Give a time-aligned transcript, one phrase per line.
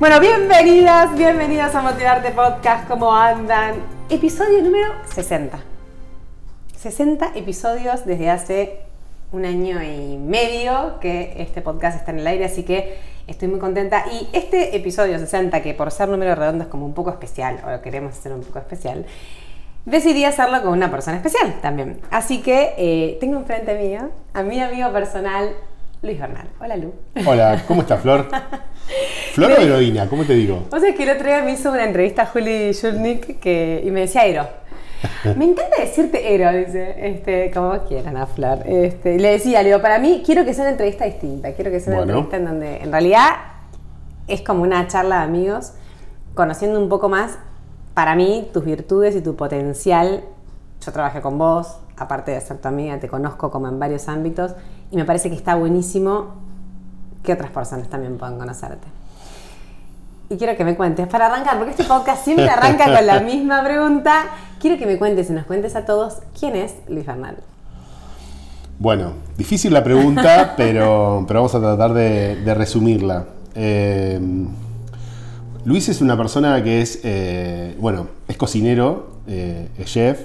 [0.00, 2.88] Bueno, bienvenidas, bienvenidos a Motivarte Podcast.
[2.88, 3.74] ¿Cómo andan?
[4.08, 5.60] Episodio número 60.
[6.74, 8.80] 60 episodios desde hace
[9.30, 13.58] un año y medio que este podcast está en el aire, así que estoy muy
[13.60, 14.06] contenta.
[14.10, 17.70] Y este episodio 60, que por ser número redondo es como un poco especial, o
[17.70, 19.04] lo queremos hacer un poco especial,
[19.84, 22.00] decidí hacerlo con una persona especial también.
[22.10, 25.50] Así que eh, tengo enfrente mío a mi amigo personal,
[26.02, 26.48] Luis Bernal.
[26.58, 26.94] Hola, Lu.
[27.26, 28.26] Hola, ¿cómo estás, Flor?
[29.34, 30.08] ¿Flor o heroína?
[30.08, 30.64] ¿Cómo te digo?
[30.72, 33.90] O sea, que el otro día me hizo una entrevista a Juli Schulnick que, y
[33.90, 34.48] me decía Ero.
[35.36, 38.60] Me encanta decirte Ero, dice, este, como vos quieran, a Flor.
[38.66, 41.80] Este, le decía, le digo, para mí quiero que sea una entrevista distinta, quiero que
[41.80, 43.30] sea una entrevista en donde en realidad
[44.26, 45.72] es como una charla de amigos,
[46.34, 47.38] conociendo un poco más,
[47.92, 50.24] para mí, tus virtudes y tu potencial.
[50.84, 54.54] Yo trabajé con vos, aparte de ser tu amiga, te conozco como en varios ámbitos
[54.90, 56.34] y me parece que está buenísimo
[57.22, 58.86] que otras personas también puedan conocerte.
[60.28, 63.62] Y quiero que me cuentes, para arrancar, porque este podcast siempre arranca con la misma
[63.64, 64.26] pregunta,
[64.60, 67.36] quiero que me cuentes y nos cuentes a todos quién es Luis Bernal.
[68.78, 73.26] Bueno, difícil la pregunta, pero, pero vamos a tratar de, resumirla.
[73.54, 74.20] Eh,
[75.64, 80.20] Luis es una persona que es, eh, bueno, es cocinero, eh, es chef,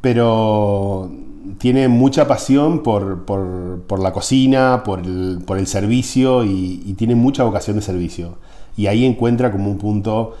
[0.00, 1.10] pero
[1.58, 8.36] tiene mucha pasión por, la cocina, por el, servicio y, tiene mucha vocación de servicio.
[8.76, 10.36] Y ahí encuentra como un punto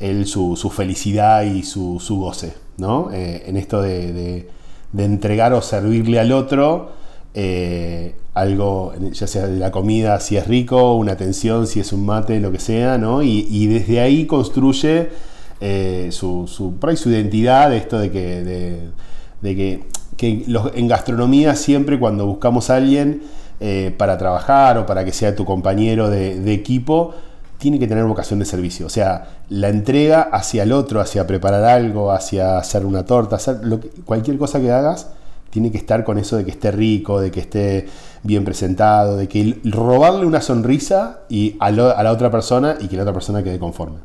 [0.00, 3.10] él su, felicidad y su, goce, ¿no?
[3.12, 4.48] Eh, en esto de,
[4.96, 6.90] entregar o servirle al otro
[7.34, 12.04] eh, algo, ya sea de la comida, si es rico, una atención, si es un
[12.04, 13.22] mate, lo que sea, ¿no?
[13.22, 15.10] Y, desde ahí construye
[15.60, 18.90] eh, su, su, su, identidad, esto de que,
[19.42, 19.84] de que
[20.16, 20.44] que
[20.74, 23.22] en gastronomía siempre cuando buscamos a alguien
[23.60, 27.14] eh, para trabajar o para que sea tu compañero de, equipo,
[27.58, 28.86] tiene que tener vocación de servicio.
[28.86, 33.38] O sea, la entrega hacia el otro, hacia preparar algo, hacia hacer una torta,
[34.04, 35.08] cualquier cosa que hagas,
[35.50, 37.86] tiene que estar con eso de que esté rico, de que esté
[38.22, 43.02] bien presentado, de que robarle una sonrisa y a la otra persona y que la
[43.02, 43.98] otra persona quede conforme.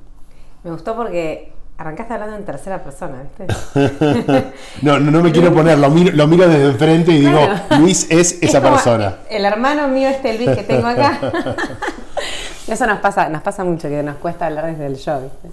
[0.63, 1.50] Me gustó porque
[1.81, 4.53] Arrancaste hablando en tercera persona, ¿viste?
[4.83, 7.39] no, no, me quiero poner, lo miro, desde enfrente y digo,
[7.79, 9.15] Luis es esa persona.
[9.27, 11.17] El hermano mío, este Luis que tengo acá.
[12.67, 15.49] Eso nos pasa, nos pasa mucho, que nos cuesta hablar desde el ¿viste?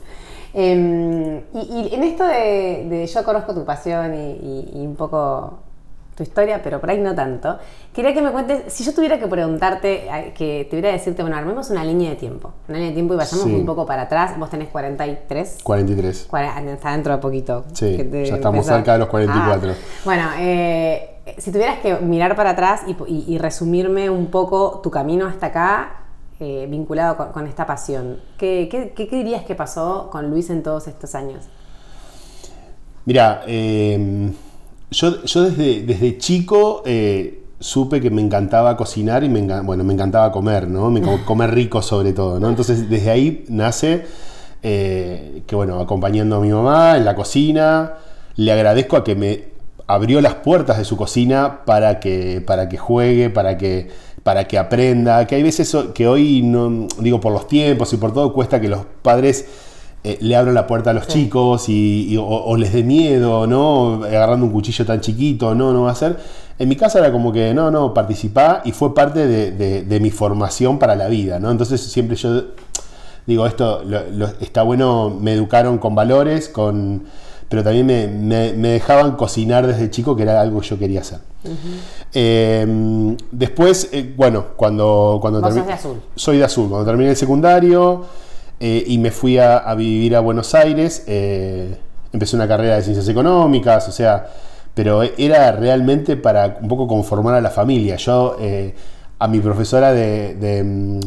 [0.52, 5.60] Em, y, en esto de, yo conozco tu pasión y un poco
[6.18, 7.58] tu historia, pero por ahí no tanto.
[7.94, 11.70] Quería que me cuentes, si yo tuviera que preguntarte, que tuviera que decirte, bueno, armemos
[11.70, 14.36] una línea de tiempo, una línea de tiempo y vayamos un poco para atrás.
[14.36, 15.58] Vos tenés 43.
[15.62, 16.28] 43.
[16.72, 17.64] está dentro de poquito.
[17.72, 19.70] Sí, ya estamos cerca de los 44.
[19.70, 19.74] Ah,
[20.04, 25.46] bueno, eh, si tuvieras que mirar para atrás y, resumirme un poco tu camino hasta
[25.46, 25.92] acá,
[26.40, 31.14] eh, vinculado con, esta pasión, ¿qué, ¿qué, dirías que pasó con Luis en todos estos
[31.14, 31.44] años?
[33.04, 34.32] Mira, eh
[34.90, 40.32] yo, desde, desde chico eh, supe que me encantaba cocinar y me, bueno, me encantaba
[40.32, 40.92] comer, ¿no?
[41.26, 42.48] comer rico sobre todo, ¿no?
[42.48, 44.06] Entonces desde ahí nace
[44.62, 47.94] eh, que, bueno, acompañando a mi mamá en la cocina,
[48.36, 49.44] le agradezco a que me
[49.86, 53.88] abrió las puertas de su cocina para que, para que juegue, para que,
[54.22, 58.12] para que aprenda, que hay veces que hoy, no, digo, por los tiempos y por
[58.12, 59.46] todo, cuesta que los padres
[60.04, 64.04] eh, le abro la puerta a los chicos y, o, les dé miedo, ¿no?
[64.04, 66.16] Agarrando un cuchillo tan chiquito, no, no va a ser.
[66.58, 70.78] En mi casa era como que, no, no, participá y fue parte de, mi formación
[70.78, 71.50] para la vida, ¿no?
[71.50, 72.42] Entonces siempre yo
[73.26, 73.82] digo, esto
[74.40, 77.02] está bueno, me educaron con valores, con
[77.48, 81.20] pero también me, dejaban cocinar desde chico, que era algo que yo quería hacer.
[82.12, 85.76] Em, después, eh, bueno, cuando, cuando terminé...
[86.14, 86.68] Soy de azul.
[86.68, 88.04] Cuando terminé el secundario,
[88.60, 91.04] eh, y me fui a, vivir a Buenos Aires.
[91.06, 91.76] Eh,
[92.12, 94.26] empecé una carrera de ciencias económicas, o sea,
[94.74, 97.96] pero era realmente para un poco conformar a la familia.
[97.96, 98.74] Yo, eh,
[99.18, 101.00] a mi profesora mm,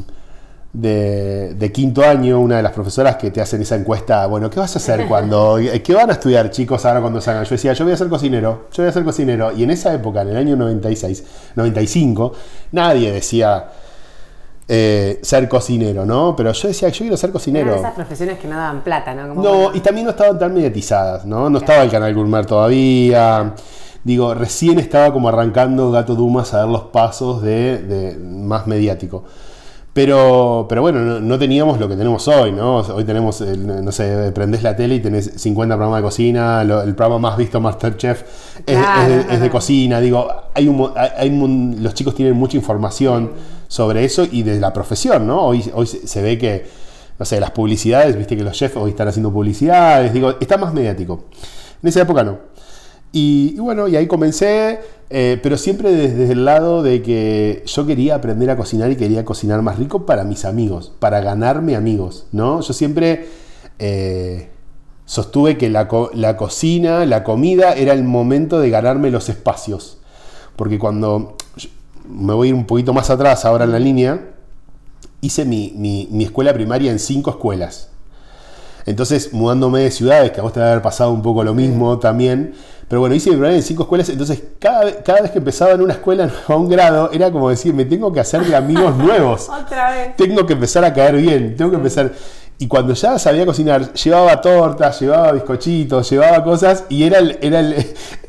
[0.73, 4.59] de, de, quinto año, una de las profesoras que te hacen esa encuesta, bueno, ¿qué
[4.59, 7.43] vas a hacer cuando, qué van a estudiar chicos ahora cuando salgan?
[7.43, 9.51] Yo decía, yo voy a ser cocinero, yo voy a ser cocinero.
[9.51, 11.23] Y en esa época, en el año 96,
[11.55, 12.33] 95,
[12.71, 13.65] nadie decía
[14.67, 16.35] eh, ser cocinero, ¿no?
[16.35, 17.75] Pero yo decía, yo quiero ser cocinero.
[17.75, 19.33] esas profesiones que no daban plata, ¿no?
[19.33, 21.49] no, y también no estaban tan mediatizadas, ¿no?
[21.49, 23.53] No estaba el canal Gourmet todavía.
[24.03, 29.23] Digo, recién estaba como arrancando Gato Dumas a dar los pasos de más mediático.
[29.93, 32.77] Pero, pero bueno, no, teníamos lo que tenemos hoy, ¿no?
[32.77, 37.19] Hoy tenemos, no sé, prendés la tele y tenés 50 programas de cocina, el programa
[37.19, 38.23] más visto, Masterchef,
[38.65, 38.79] es,
[39.29, 39.99] es, de, cocina.
[39.99, 41.29] Digo, hay un, hay
[41.77, 43.31] los chicos tienen mucha información
[43.71, 45.43] sobre eso y de la profesión, ¿no?
[45.43, 46.65] Hoy, hoy se ve que
[47.17, 50.73] no sé, las publicidades, viste que los chefs hoy están haciendo publicidades, digo, está más
[50.73, 51.23] mediático.
[51.81, 52.39] En esa época no.
[53.13, 58.15] Y, bueno, y ahí comencé, eh, pero siempre desde el lado de que yo quería
[58.15, 62.59] aprender a cocinar y quería cocinar más rico para mis amigos, para ganarme amigos, ¿no?
[62.59, 63.29] Yo siempre
[63.79, 64.49] eh,
[65.05, 69.99] sostuve que la, la cocina, la comida, era el momento de ganarme los espacios.
[70.57, 71.37] Porque cuando
[72.07, 74.21] me voy a ir un poquito más atrás ahora en la línea,
[75.21, 77.89] hice mi, mi- mi escuela primaria en cinco escuelas.
[78.85, 81.99] Entonces, mudándome de ciudades, que a vos te debe haber pasado un poco lo mismo
[81.99, 82.55] también.
[82.87, 84.09] Pero bueno, hice mi primaria en cinco escuelas.
[84.09, 87.73] Entonces, cada, cada vez que empezaba en una escuela a un grado, era como decir,
[87.75, 89.47] me tengo que hacer de amigos nuevos.
[89.65, 90.15] Otra vez.
[90.17, 91.55] Tengo que empezar a caer bien.
[91.55, 92.11] Tengo que empezar.
[92.61, 96.83] Y cuando ya sabía cocinar, llevaba tortas, llevaba bizcochitos, llevaba cosas.
[96.89, 97.73] Y era el, era el,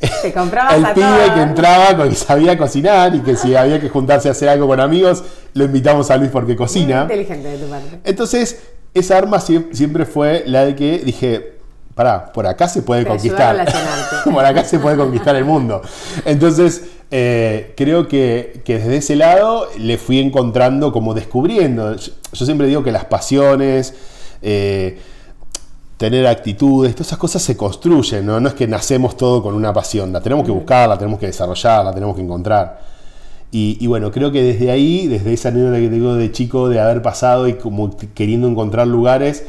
[0.01, 1.31] Te el a pibe todos.
[1.35, 4.67] que entraba con que sabía cocinar y que si había que juntarse a hacer algo
[4.67, 7.03] con amigos, lo invitamos a Luis porque Muy cocina.
[7.03, 8.01] inteligente de tu parte.
[8.05, 8.63] Entonces,
[8.95, 11.59] esa arma sie- siempre fue la de que dije,
[11.95, 13.67] pará, por acá se puede Te conquistar.
[14.33, 15.83] por acá se puede conquistar el mundo.
[16.25, 21.95] Entonces, eh, creo que, que desde ese lado le fui encontrando, como descubriendo.
[21.97, 23.93] Yo siempre digo que las pasiones,
[24.43, 24.99] eh,
[25.97, 28.41] tener actitudes, todas esas cosas se construyen, ¿no?
[28.41, 31.27] No es que nacemos todo con una pasión, la tenemos que buscar, la tenemos que
[31.27, 32.81] desarrollar, la tenemos que encontrar.
[33.53, 36.81] Y, y bueno, creo que desde ahí, desde esa anécdota que tengo de chico, de
[36.81, 39.45] haber pasado y como queriendo encontrar lugares,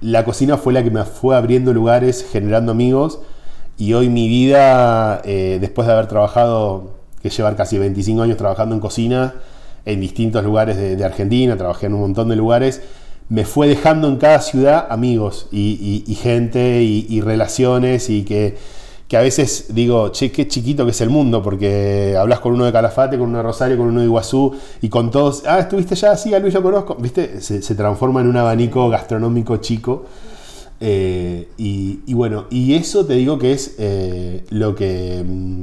[0.00, 3.20] la cocina fue la que me fue abriendo lugares, generando amigos.
[3.78, 6.92] Y hoy mi vida, eh, después de haber trabajado,
[7.22, 9.34] que llevar casi 25 años trabajando en cocina,
[9.84, 12.82] en distintos lugares de, de Argentina, trabajé en un montón de lugares,
[13.32, 18.24] me fue dejando en cada ciudad amigos y, y- y gente y, y relaciones y
[18.24, 18.56] que,
[19.08, 22.64] que a veces digo, che, qué chiquito que es el mundo, porque hablas con uno
[22.66, 25.94] de Calafate, con uno de Rosario, con uno de Iguazú y con todos, ah, estuviste
[25.94, 27.40] ya, sí, a Luis lo conozco, ¿viste?
[27.40, 30.04] Se, se transforma en un abanico gastronómico chico.
[30.84, 35.62] Eh, y, bueno, y eso te digo que es eh, lo que mm,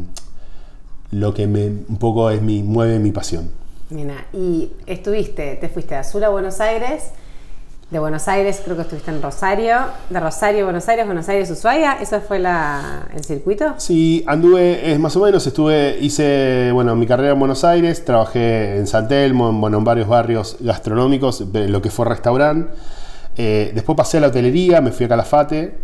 [1.11, 3.49] lo que me, un poco es mi, mueve mi pasión.
[3.89, 7.11] Mira, y estuviste, te fuiste de Azul a Buenos Aires,
[7.91, 9.77] de Buenos Aires creo que estuviste en Rosario,
[10.09, 13.73] de Rosario Buenos Aires, Buenos Aires Ushuaia, ¿eso fue la, el circuito?
[13.77, 18.77] Sí, anduve, es más o menos, estuve, hice, bueno, mi carrera en Buenos Aires, trabajé
[18.77, 22.71] en San Telmo, en, bueno, en varios barrios gastronómicos, lo que fue restaurante.
[23.37, 25.77] Eh, después pasé a la hotelería, me fui a Calafate.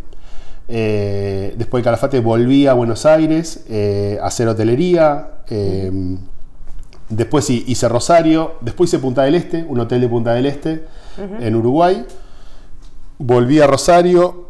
[0.68, 5.30] Eh, después de Calafate volví a Buenos Aires eh, a hacer hotelería.
[7.10, 8.56] Después sí, hice Rosario.
[8.62, 10.86] Después hice Punta del Este, un hotel de Punta del Este
[11.40, 12.06] en Uruguay.
[13.18, 14.50] Volví a Rosario,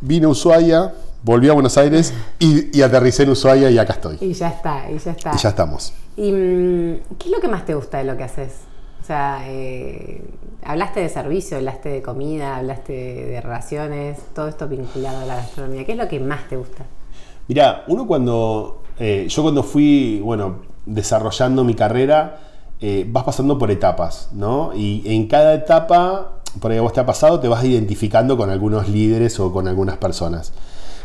[0.00, 4.18] vine a Ushuaia, volví a Buenos Aires y, y aterricé en Ushuaia y acá estoy.
[4.20, 5.30] Y ya está, y ya está.
[5.32, 5.94] Y ya estamos.
[6.16, 8.52] ¿Y mm, qué es lo que más te gusta de lo que haces?
[9.00, 10.22] O sea, eh,
[10.62, 15.36] hablaste de servicio, hablaste de comida, hablaste de, de relaciones, todo esto vinculado a la
[15.36, 15.84] gastronomía.
[15.86, 16.84] ¿Qué es lo que más te gusta?
[17.48, 18.82] Mirá, uno cuando.
[18.98, 22.38] eh, yo cuando fui, bueno, desarrollando mi carrera,
[22.80, 24.72] eh, vas pasando por etapas, ¿no?
[24.74, 28.88] Y en cada etapa, por ahí vos te ha pasado, te vas identificando con algunos
[28.88, 30.52] líderes o con algunas personas.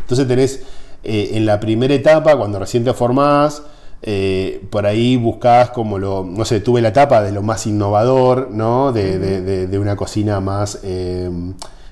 [0.01, 0.63] Entonces tenés
[1.03, 3.61] eh, en la primera etapa, cuando recién te formás,
[4.01, 8.49] eh, por ahí buscás como lo, no sé, tuve la etapa de lo más innovador,
[8.51, 8.91] ¿no?
[8.91, 10.79] De, una cocina más,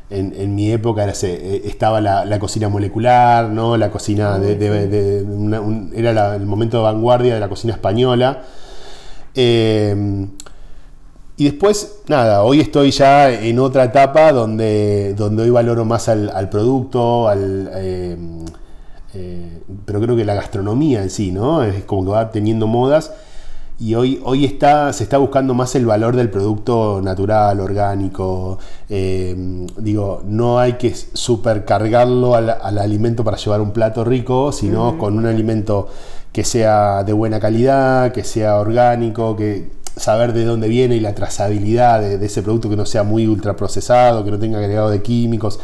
[0.09, 3.75] en, en mi época era eh, estaba la, la cocina molecular, ¿no?
[3.77, 7.49] La cocina de, de- de- una- un- era la- el momento de vanguardia de la
[7.49, 8.43] cocina española.
[9.33, 10.27] Eh,
[11.37, 16.29] y después, nada, hoy estoy ya en otra etapa donde, donde hoy valoro más al,
[16.29, 18.17] al producto, al, eh,
[19.13, 21.63] eh, pero creo que la gastronomía en sí, ¿no?
[21.63, 23.11] Es como que va teniendo modas
[23.77, 28.57] y hoy, hoy está, se está buscando más el valor del producto natural, orgánico.
[28.89, 29.35] eh,
[29.77, 35.17] digo, no hay que supercargarlo al, al alimento para llevar un plato rico, sino con
[35.17, 35.89] un alimento
[36.31, 41.15] que sea de buena calidad, que sea orgánico, que saber de dónde viene y la
[41.15, 45.01] trazabilidad de, de ese producto que no sea muy ultraprocesado, que no tenga agregado de
[45.01, 45.59] químicos.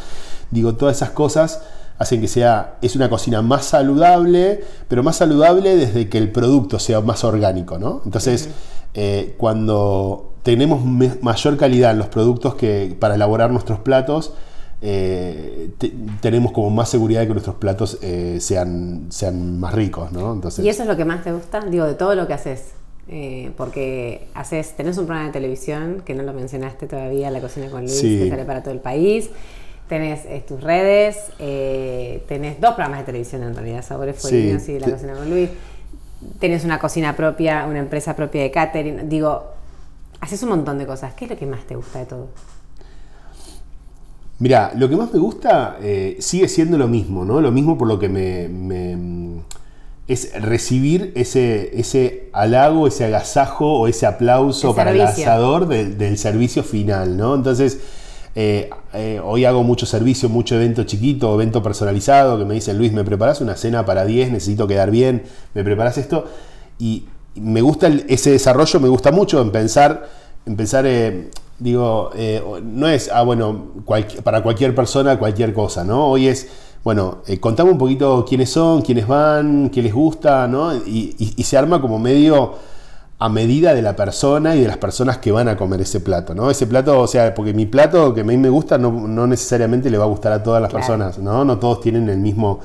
[0.50, 1.62] Digo, todas esas cosas
[2.02, 6.80] hacen que sea, es una cocina más saludable, pero más saludable desde que el producto
[6.80, 8.02] sea más orgánico, ¿no?
[8.06, 8.50] Entonces,
[8.94, 10.84] eh, cuando tenemos
[11.22, 14.34] mayor calidad en los productos que para elaborar nuestros platos,
[14.82, 20.12] eh, te- tenemos como más seguridad de que nuestros platos eh, sean, sean más ricos,
[20.12, 20.34] ¿no?
[20.34, 21.60] Entonces, ¿Y eso es lo que más te gusta?
[21.62, 22.72] Digo, de todo lo que haces.
[23.08, 27.70] Eh, porque haces, tenés un programa de televisión que no lo mencionaste todavía, La Cocina
[27.70, 28.20] con Luis, Sí.
[28.24, 29.30] que sale para todo el país.
[29.92, 34.72] Tenés eh, tus redes, eh, tenés dos programas de televisión en realidad, Sabores Fueguinos Sí.
[34.72, 35.50] y La Te- Cocina con Luis.
[36.40, 39.10] Tenés una cocina propia, una empresa propia de catering.
[39.10, 39.44] Digo,
[40.22, 41.14] haces un montón de cosas.
[41.14, 42.30] ¿Qué es lo que más te gusta de todo?
[44.40, 47.42] Mira, lo que más me gusta eh, sigue siendo lo mismo, ¿no?
[47.42, 49.42] Lo mismo por lo que me, me-
[50.08, 55.98] es recibir ese, ese halago, ese agasajo o ese aplauso El para el asador del,
[55.98, 57.36] del servicio final, ¿no?
[57.36, 57.80] Entonces,
[58.36, 62.94] eh, eh, hoy hago mucho servicio, mucho evento chiquito, evento personalizado, que me dicen, Luis,
[62.94, 64.32] ¿me preparas una cena para 10?
[64.32, 65.24] Necesito quedar bien,
[65.54, 66.26] ¿me preparas esto?
[66.80, 70.08] Y me gusta el- ese desarrollo, me gusta mucho en pensar,
[70.46, 72.10] en pensar eh, digo,
[72.64, 73.68] no es, ah, bueno,
[74.24, 76.08] para cualquier persona, cualquier cosa, ¿no?
[76.08, 76.48] Hoy es,
[76.84, 80.74] bueno, contame un poquito quiénes son, quiénes van, qué les gusta, ¿no?
[80.76, 82.54] Y se arma como medio
[83.24, 86.34] a medida de la persona y de las personas que van a comer ese plato,
[86.34, 86.50] ¿no?
[86.50, 89.92] Ese plato, o sea, porque mi plato que a mí me gusta no, no necesariamente
[89.92, 90.88] le va a gustar a todas las Claro.
[90.88, 91.46] personas, ¿no?
[91.46, 92.62] No todos tienen el mismo,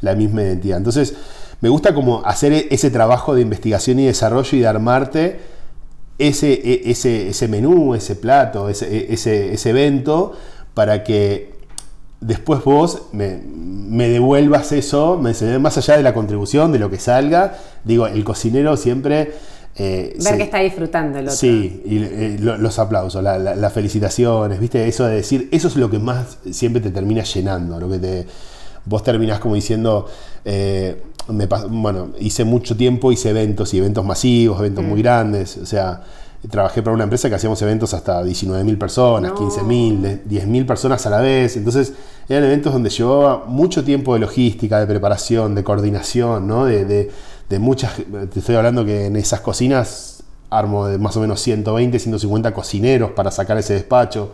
[0.00, 0.78] la misma identidad.
[0.78, 1.12] Entonces,
[1.60, 5.40] me gusta como hacer e- ese trabajo de investigación y desarrollo y de armarte
[6.18, 10.32] ese, e- ese, ese menú, ese plato, ese, e- ese, ese evento,
[10.72, 11.52] para que
[12.22, 16.98] después vos me, me devuelvas eso, me, más allá de la contribución, de lo que
[16.98, 17.58] salga.
[17.84, 19.32] Digo, el cocinero siempre...
[19.78, 21.36] eh, Ver que está disfrutando el otro.
[21.36, 24.86] Sí, y eh, lo- los aplausos, la- la- las felicitaciones, ¿viste?
[24.88, 28.26] Eso de decir, eso es lo que más siempre te termina llenando, lo que te...
[28.84, 30.06] Vos terminás como diciendo,
[30.44, 35.66] eh, me bueno, hice mucho tiempo, hice eventos y eventos masivos, eventos muy grandes, o
[35.66, 36.02] sea,
[36.50, 39.36] trabajé para una empresa que hacíamos eventos hasta 19.000 personas, No.
[39.36, 41.92] 15.000, de- 10.000 personas a la vez, entonces
[42.30, 46.64] eran eventos donde llevaba mucho tiempo de logística, de preparación, de coordinación, ¿no?
[46.64, 47.10] De, de-
[47.48, 47.94] de muchas,
[48.32, 53.10] te estoy hablando que en esas cocinas armo de más o menos 120, 150 cocineros
[53.12, 54.32] para sacar ese despacho.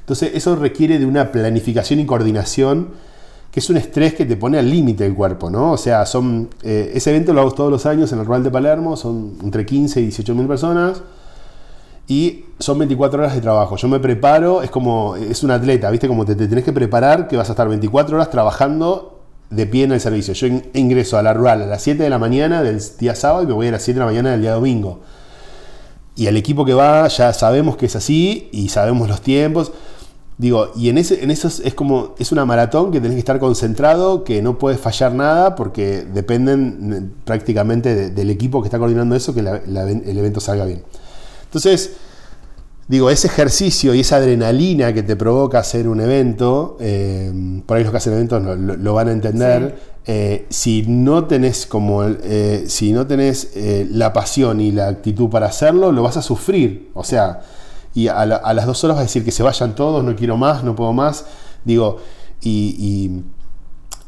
[0.00, 2.88] Entonces eso requiere de una planificación y coordinación
[3.50, 5.72] que es un estrés que te pone al límite del cuerpo, ¿no?
[5.72, 8.50] O sea, son, eh, ese evento lo hago todos los años en el Rural de
[8.50, 11.02] Palermo, son entre 15 y 18 mil personas
[12.08, 13.76] y son 24 horas de trabajo.
[13.76, 16.08] Yo me preparo, es como, es un atleta, ¿viste?
[16.08, 19.13] Como te, te tenés que preparar que vas a estar 24 horas trabajando
[19.54, 20.34] de pie en el servicio.
[20.34, 23.42] Yo in- ingreso a la rural a las 7 de la mañana del día sábado
[23.44, 25.00] y me voy a las 7 de la mañana del día domingo.
[26.16, 29.72] Y el equipo que va ya sabemos que es así y sabemos los tiempos.
[30.36, 33.38] Digo, y en, ese, en esos es como, es una maratón que tenés que estar
[33.38, 38.78] concentrado, que no puedes fallar nada porque dependen eh, prácticamente de- del equipo que está
[38.78, 40.82] coordinando eso, que el evento salga bien.
[41.44, 41.92] Entonces,
[42.88, 47.32] digo, ese ejercicio y esa adrenalina que te provoca hacer un evento, eh,
[47.66, 49.94] por ahí los que hacen eventos lo, lo- lo van a entender.
[50.06, 53.52] eh, si no tenés como eh, si no tenés
[53.90, 56.90] la pasión y la actitud para hacerlo, lo vas a sufrir.
[56.94, 57.40] O sea,
[57.94, 60.14] y a, la- a las dos horas vas a decir que se vayan todos, no
[60.14, 61.24] quiero más, no puedo más.
[61.64, 61.98] Digo,
[62.42, 63.24] y, y-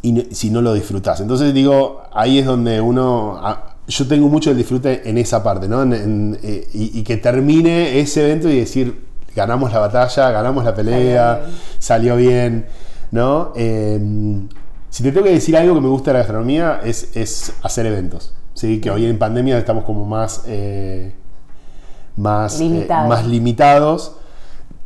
[0.09, 1.21] y no- si no lo disfrutás.
[1.21, 3.38] Entonces digo, ahí es donde uno...
[3.42, 5.82] a- yo tengo mucho el disfrute en esa parte, ¿no?
[5.82, 10.64] En- en, eh, y, y que termine ese evento y decir, ganamos la batalla, ganamos
[10.64, 11.42] la pelea,
[11.78, 12.66] salió bien,
[13.10, 13.52] ¿no?
[13.56, 14.00] Eh,
[14.90, 17.86] si te tengo que decir algo que me gusta de la gastronomía es, es hacer
[17.86, 18.80] eventos, ¿sí?
[18.80, 20.42] Que hoy en pandemia estamos como más...
[20.46, 21.14] eh,
[22.16, 24.16] más, eh, más limitados,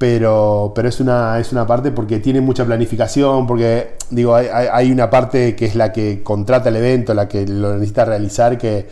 [0.00, 5.10] pero, pero es, una, es una parte porque tiene mucha planificación, porque digo, hay, una
[5.10, 8.88] parte que es la que contrata el evento, la que lo necesita realizar, que,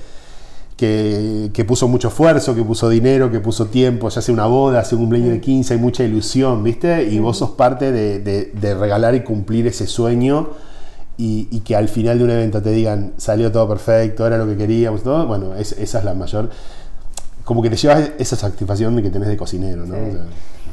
[0.77, 4.85] que, que puso mucho esfuerzo, que puso dinero, que puso tiempo, ya sea una boda,
[4.85, 7.03] sea un cumpleaños de 15, hay mucha ilusión, ¿viste?
[7.05, 10.51] Y vos sos parte de, de- de regalar y cumplir ese sueño.
[11.17, 14.47] Y, y que al final de un evento te digan salió todo perfecto, era lo
[14.47, 16.51] que queríamos, todo, bueno, es- esa es la mayor
[17.45, 19.95] como que te llevas esa satisfacción de que tenés de cocinero, ¿no?
[19.95, 20.01] Sí.
[20.11, 20.23] O sea,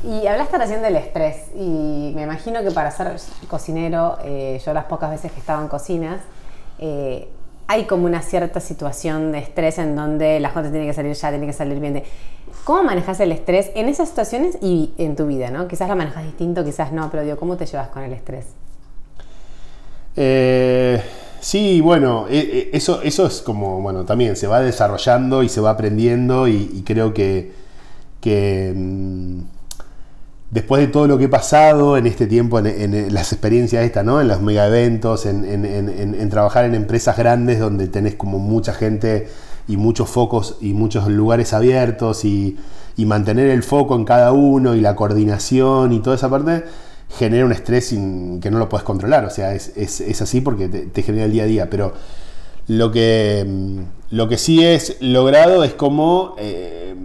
[0.05, 3.15] Y hablaste recién del estrés y me imagino que para ser
[3.47, 6.21] cocinero, eh, yo las pocas veces que estaba en cocinas,
[6.77, 7.27] eh,
[7.65, 11.29] hay como una cierta situación de estrés en donde la gente tiene que salir ya,
[11.31, 12.03] tiene que salir bien.
[12.65, 15.49] ¿Cómo manejas el estrés en esas situaciones y en tu vida?
[15.49, 15.67] ¿no?
[15.67, 18.45] Quizás lo manejas distinto, quizás no, pero digo, ¿cómo te llevas con el estrés?
[20.15, 21.01] Eh,
[21.39, 26.47] sí, bueno, eso, eso es como, bueno, también se va desarrollando y se va aprendiendo
[26.47, 27.53] y, y creo que,
[28.21, 29.54] que, mm,
[30.55, 34.21] después de todo lo que he pasado en este tiempo, en, las experiencias estas, ¿no?
[34.21, 39.27] En los mega eventos, en, trabajar en empresas grandes donde tenés como mucha gente
[39.67, 42.57] y muchos focos y muchos lugares abiertos y,
[42.97, 46.63] mantener el foco en cada uno y la coordinación y toda esa parte
[47.09, 49.25] genera un estrés que no lo puedes controlar.
[49.25, 51.69] O sea, es, así porque te, te genera el día a día.
[51.69, 51.91] Pero
[52.67, 56.95] lo que, mm, lo que sí es logrado es como eh,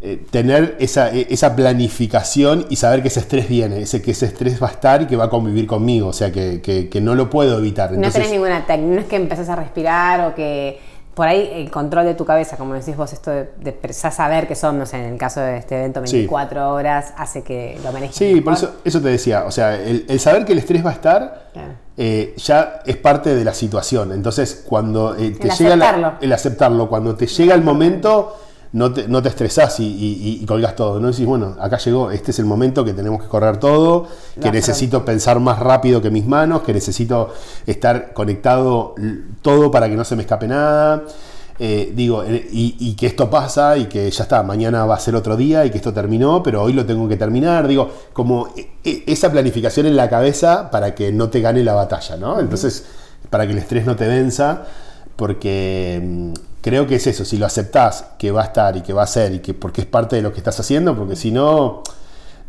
[0.00, 4.26] eh, tener esa, eh, esa planificación y saber que ese estrés viene, ese, que ese
[4.26, 6.08] estrés va a estar y que va a convivir conmigo.
[6.08, 7.90] O sea, que, que- que no lo puedo evitar.
[7.92, 10.78] no tenés ninguna técnica, no es que empezás a respirar o que
[11.14, 14.54] por ahí el control de tu cabeza, como decís vos, esto de, de saber que
[14.54, 18.14] son, no sé, en el caso de este evento, 24 horas, hace que lo manejes.
[18.16, 20.90] Sí, por eso, eso te decía, o sea, el, el saber que el estrés va
[20.90, 21.72] a estar Claro.
[21.96, 24.12] eh, ya es parte de la situación.
[24.12, 28.36] Entonces, cuando eh, te El llega la- el aceptarlo, cuando te llega el momento,
[28.76, 29.84] no te, no te estresás y,
[30.42, 31.00] y- todo.
[31.00, 34.06] No decís, bueno, acá llegó, este es el momento que tenemos que correr todo,
[34.40, 37.32] que necesito pensar más rápido que mis manos, que necesito
[37.66, 38.94] estar conectado
[39.40, 41.04] todo para que no se me escape nada.
[41.58, 45.00] Eh, digo, eh, y, y que esto pasa y que ya está, mañana va a
[45.00, 47.66] ser otro día y que esto terminó, pero hoy lo tengo que terminar.
[47.66, 51.72] Digo, como e- e- esa planificación en la cabeza para que no te gane la
[51.72, 52.40] batalla, ¿no?
[52.40, 52.84] Entonces,
[53.30, 54.64] para que el estrés no te venza,
[55.16, 56.32] porque mm,
[56.66, 59.06] creo que es eso, si lo aceptás que va a estar y que va a
[59.06, 61.84] ser y que porque es parte de lo que estás haciendo, porque si no,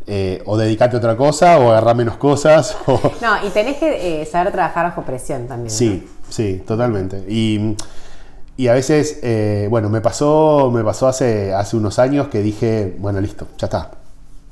[0.08, 3.00] eh, o dedicate a otra cosa o agarrar menos cosas o...
[3.22, 5.68] No, y tenés que eh, saber trabajar bajo presión también.
[5.72, 5.78] ¿no?
[5.78, 7.24] Sí, sí, totalmente.
[7.30, 7.76] Y,
[8.58, 12.96] y a veces, eh, bueno, me pasó, me pasó hace, hace unos años que dije,
[12.98, 13.92] bueno, listo, ya está.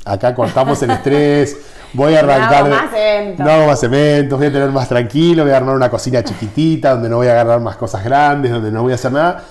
[0.07, 1.57] Acá cortamos el estrés,
[1.93, 2.53] voy a No arrancar.
[2.53, 3.43] hago de- más eventos.
[3.47, 6.91] No hago más eventos, voy a tener más tranquilo, voy a armar una cocina chiquitita,
[6.91, 9.43] donde no voy a agarrar más cosas grandes, donde no voy a hacer nada.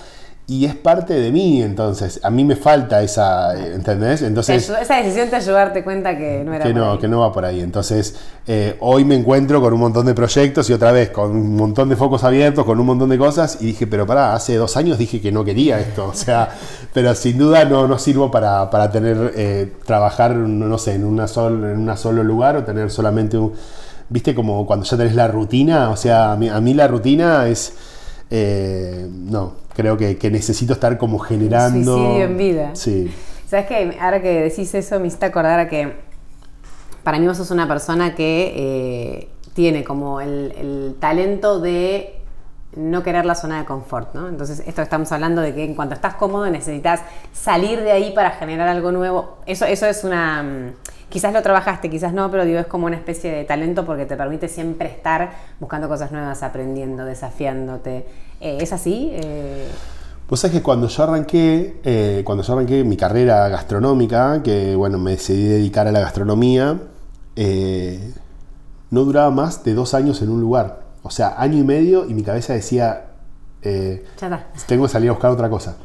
[0.47, 2.19] Y es parte de mí, entonces.
[2.23, 4.21] A mí me falta esa, ¿entendés?
[4.21, 6.91] Te Entonces esa decisión te ayudó a darte cuenta que no era que por no,
[6.91, 6.99] ahí.
[6.99, 7.61] que no va por ahí.
[7.61, 11.55] Entonces, eh, hoy me encuentro con un montón de proyectos y otra vez con un
[11.55, 14.77] montón de focos abiertos, con un montón de cosas, y dije, pero pará, hace dos
[14.77, 16.05] años dije que no quería esto.
[16.11, 16.49] O sea,
[16.93, 21.27] pero sin duda no, no sirvo para, para tener, eh, trabajar, no sé, en una
[21.27, 23.53] sol, en un solo lugar o tener solamente un.
[24.09, 27.47] Viste, como cuando ya tenés la rutina, o sea, a mí, a mí la rutina
[27.47, 27.73] es.
[28.29, 31.97] eh, no, creo que, que necesito estar como generando.
[31.97, 32.69] suicidio en vida.
[32.75, 33.13] Sí.
[33.47, 33.97] ¿Sabes qué?
[33.99, 35.93] Ahora que decís eso, me hiciste acordar a que
[37.03, 42.15] para mí vos sos una persona que eh, tiene como el, el talento de
[42.75, 44.27] no querer la zona de confort, ¿no?
[44.27, 48.31] Entonces, esto estamos hablando de que en cuanto estás cómodo necesitas salir de ahí para
[48.31, 49.37] generar algo nuevo.
[49.45, 50.73] Eso, eso es una...
[51.15, 54.17] Quizás lo trabajaste, quizás no, pero digo, es como una especie de talento porque te
[54.17, 58.05] permite siempre estar buscando cosas nuevas, aprendiendo, desafiándote.
[58.41, 59.11] Eh, ¿Es así?
[59.13, 59.65] Eh,
[60.27, 64.97] Vos sabés que cuando yo arranqué, eh, cuando yo arranqué mi carrera gastronómica, que bueno,
[64.97, 66.81] me decidí dedicar a la gastronomía,
[67.37, 68.11] eh,
[68.91, 70.81] no duraba más de dos años en un lugar.
[71.01, 73.05] O sea, año y medio y mi cabeza decía,
[73.61, 75.77] tengo que salir a buscar otra cosa.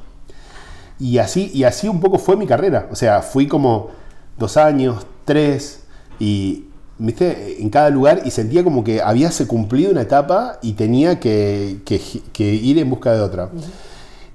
[0.98, 2.88] Y así, y así un poco fue mi carrera.
[2.90, 4.00] O sea, fui como
[4.38, 5.80] dos años, tres,
[6.18, 6.64] y
[6.98, 11.18] viste, en cada lugar y sentía como que había se cumplido una etapa y tenía
[11.20, 12.00] que, que-
[12.32, 13.50] que ir en busca de otra.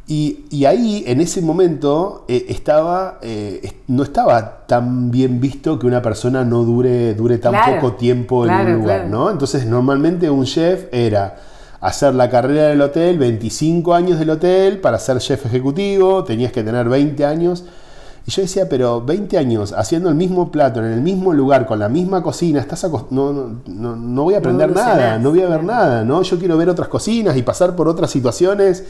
[0.08, 5.88] Y, y ahí, en ese momento, eh, estaba, eh, no estaba tan bien visto que
[5.88, 9.10] una persona no dure, dure tan Claro, poco tiempo en un lugar, claro.
[9.10, 9.32] ¿no?
[9.32, 11.38] Entonces, normalmente un chef era
[11.82, 16.64] hacer la carrera del hotel, 25 años del hotel para ser chef ejecutivo, tenías que
[16.64, 17.64] tener 20 años.
[18.28, 21.78] Y yo decía, pero 20 años haciendo el mismo plato, en el mismo lugar, con
[21.78, 25.42] la misma cocina, estás acost- no, no, no, no voy a aprender nada, no voy
[25.42, 26.22] a ver nada, ¿no?
[26.24, 28.84] Yo quiero ver otras cocinas y pasar por otras situaciones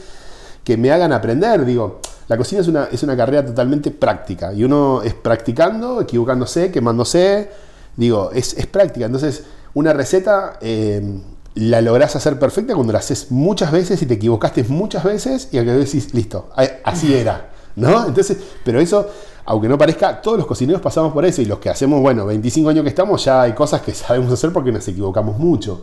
[0.64, 1.66] que me hagan aprender.
[1.66, 6.70] Digo, la cocina es una, es una carrera totalmente práctica y uno es practicando, equivocándose,
[6.72, 7.50] quemándose.
[7.94, 9.04] Digo, es, es práctica.
[9.04, 9.44] Entonces,
[9.74, 11.20] una receta eh,
[11.56, 15.58] la lográs hacer perfecta cuando la haces muchas veces y te equivocaste muchas veces y
[15.58, 17.50] al que decís, listo, a- así era.
[17.76, 18.06] ¿No?
[18.06, 19.06] Entonces, pero eso,
[19.44, 22.70] aunque no parezca, todos los cocineros pasamos por eso y los que hacemos, bueno, 25
[22.70, 25.82] años que estamos, ya hay cosas que sabemos hacer porque nos equivocamos mucho.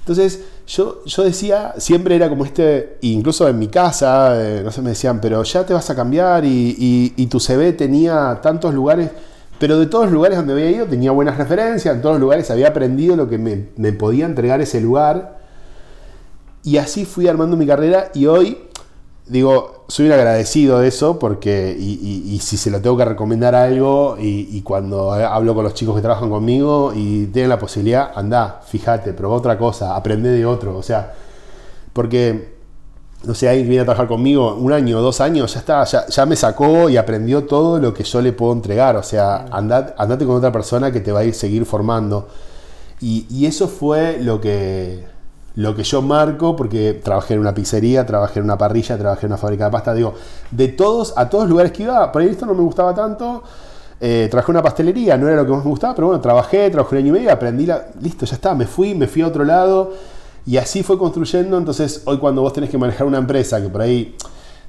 [0.00, 4.82] Entonces, yo, yo decía, siempre era como este, incluso en mi casa, eh, no sé,
[4.82, 9.10] me decían, pero ya te vas a cambiar y, y- tu CV tenía tantos lugares,
[9.58, 12.50] pero de todos los lugares donde había ido tenía buenas referencias, en todos los lugares
[12.50, 15.38] había aprendido lo que me, me podía entregar ese lugar.
[16.62, 18.58] Y así fui armando mi carrera y hoy,
[19.26, 23.04] digo, soy un agradecido de eso porque, y, y- y si se lo tengo que
[23.04, 27.58] recomendar algo, y, y cuando hablo con los chicos que trabajan conmigo y tienen la
[27.58, 31.14] posibilidad, anda, fíjate, probá otra cosa, aprende de otro, o sea,
[31.92, 32.54] porque,
[33.24, 35.84] no sé, alguien que viene a trabajar conmigo un año o dos años, ya está,
[35.84, 39.46] ya, ya me sacó y aprendió todo lo que yo le puedo entregar, o sea,
[39.50, 42.28] andad- andate con otra persona que te va a ir seguir formando.
[43.00, 45.04] Y, y eso fue lo que,
[45.56, 49.32] lo que yo marco, porque trabajé en una pizzería, trabajé en una parrilla, trabajé en
[49.32, 49.94] una fábrica de pasta.
[49.94, 50.14] Digo,
[50.50, 53.42] de todos, a todos los lugares que iba, por ahí esto no me gustaba tanto.
[54.00, 56.68] eh, trabajé en una pastelería, no era lo que más me gustaba, pero bueno, trabajé,
[56.70, 59.28] trabajé un año y medio, aprendí, la, listo, ya está, me fui, me fui a
[59.28, 59.92] otro lado.
[60.46, 61.56] Y así fue construyendo.
[61.56, 64.14] Entonces, hoy cuando vos tenés que manejar una empresa que por ahí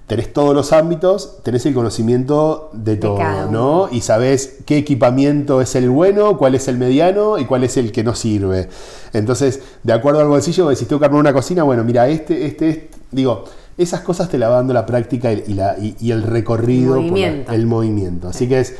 [0.07, 3.19] tenés todos los ámbitos, tenés el conocimiento de todo.
[3.49, 3.89] ¿no?
[3.91, 7.91] Y sabés qué equipamiento es el bueno, cuál es el mediano y cuál es el
[7.91, 8.69] que no sirve.
[9.13, 12.69] Entonces, de acuerdo al bolsillo, decís, tengo que armar una cocina, bueno, mira, este, este,
[12.69, 13.45] este, digo,
[13.77, 17.51] esas cosas te la va dando la práctica y, la, y, el recorrido, el movimiento.
[17.51, 18.27] el movimiento.
[18.29, 18.75] Así que es,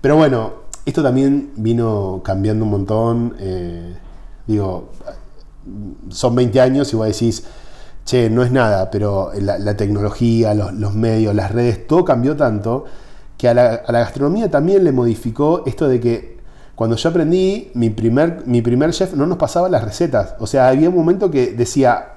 [0.00, 3.36] pero bueno, esto también vino cambiando un montón.
[3.38, 3.94] Eh,
[4.46, 4.90] digo,
[6.10, 7.44] son 20 años y vos decís,
[8.04, 12.84] che, no es nada, pero la, tecnología, los, medios, las redes, todo cambió tanto
[13.36, 16.34] que a la, gastronomía también le modificó esto de que
[16.74, 20.34] cuando yo aprendí, mi primer, mi primer chef no nos pasaba las recetas.
[20.40, 22.14] O sea, había un momento que decía,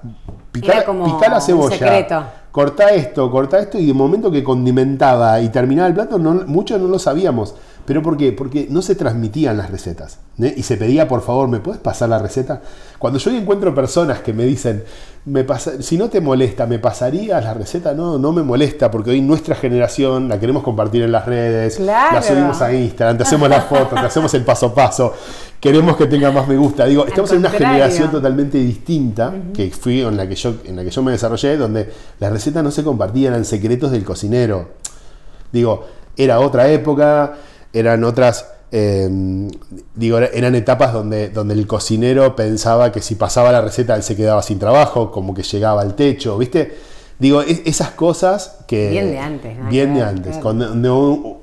[0.52, 0.86] picar,
[1.30, 6.18] la cebolla, corta esto, corta esto, y de momento que condimentaba y terminaba el plato,
[6.18, 7.54] no, muchos no lo sabíamos.
[7.88, 8.34] ¿Pero por qué?
[8.34, 10.20] Porque no se transmitían las recetas.
[10.42, 10.54] ¿eh?
[10.58, 12.62] Y se pedía, por favor, ¿me puedes pasar la receta?
[13.00, 14.84] Cuando yo encuentro personas que me dicen,
[15.24, 17.94] me pasa, si no te molesta, ¿me pasarías la receta?
[17.94, 22.22] No, no me molesta, porque hoy nuestra generación la queremos compartir en las redes, la
[22.22, 25.14] subimos a Instagram, te hacemos las fotos, te hacemos el paso a paso,
[25.62, 26.86] queremos que tenga más me gusta.
[26.88, 30.84] Digo, estamos en una generación totalmente distinta, que fui en la que, yo, en la
[30.84, 34.72] que yo me desarrollé, donde las recetas no se compartían, eran secretos del cocinero.
[35.54, 37.38] Digo, era otra época
[37.74, 39.50] eran otras, em,
[39.96, 44.16] digo, eran etapas donde, donde el cocinero pensaba que si pasaba la receta él se
[44.16, 46.74] quedaba sin trabajo, como que llegaba al techo, ¿viste?
[47.20, 48.90] Digo, esas cosas que...
[48.90, 49.70] Bien de antes.
[49.70, 50.38] Bien de antes.
[50.38, 50.72] Cuando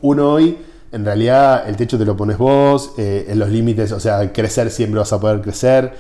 [0.03, 0.57] uno hoy,
[0.93, 4.71] en realidad, el techo te lo pones vos, eh, en los límites, o sea, crecer
[4.71, 5.93] siempre vas a poder crecer.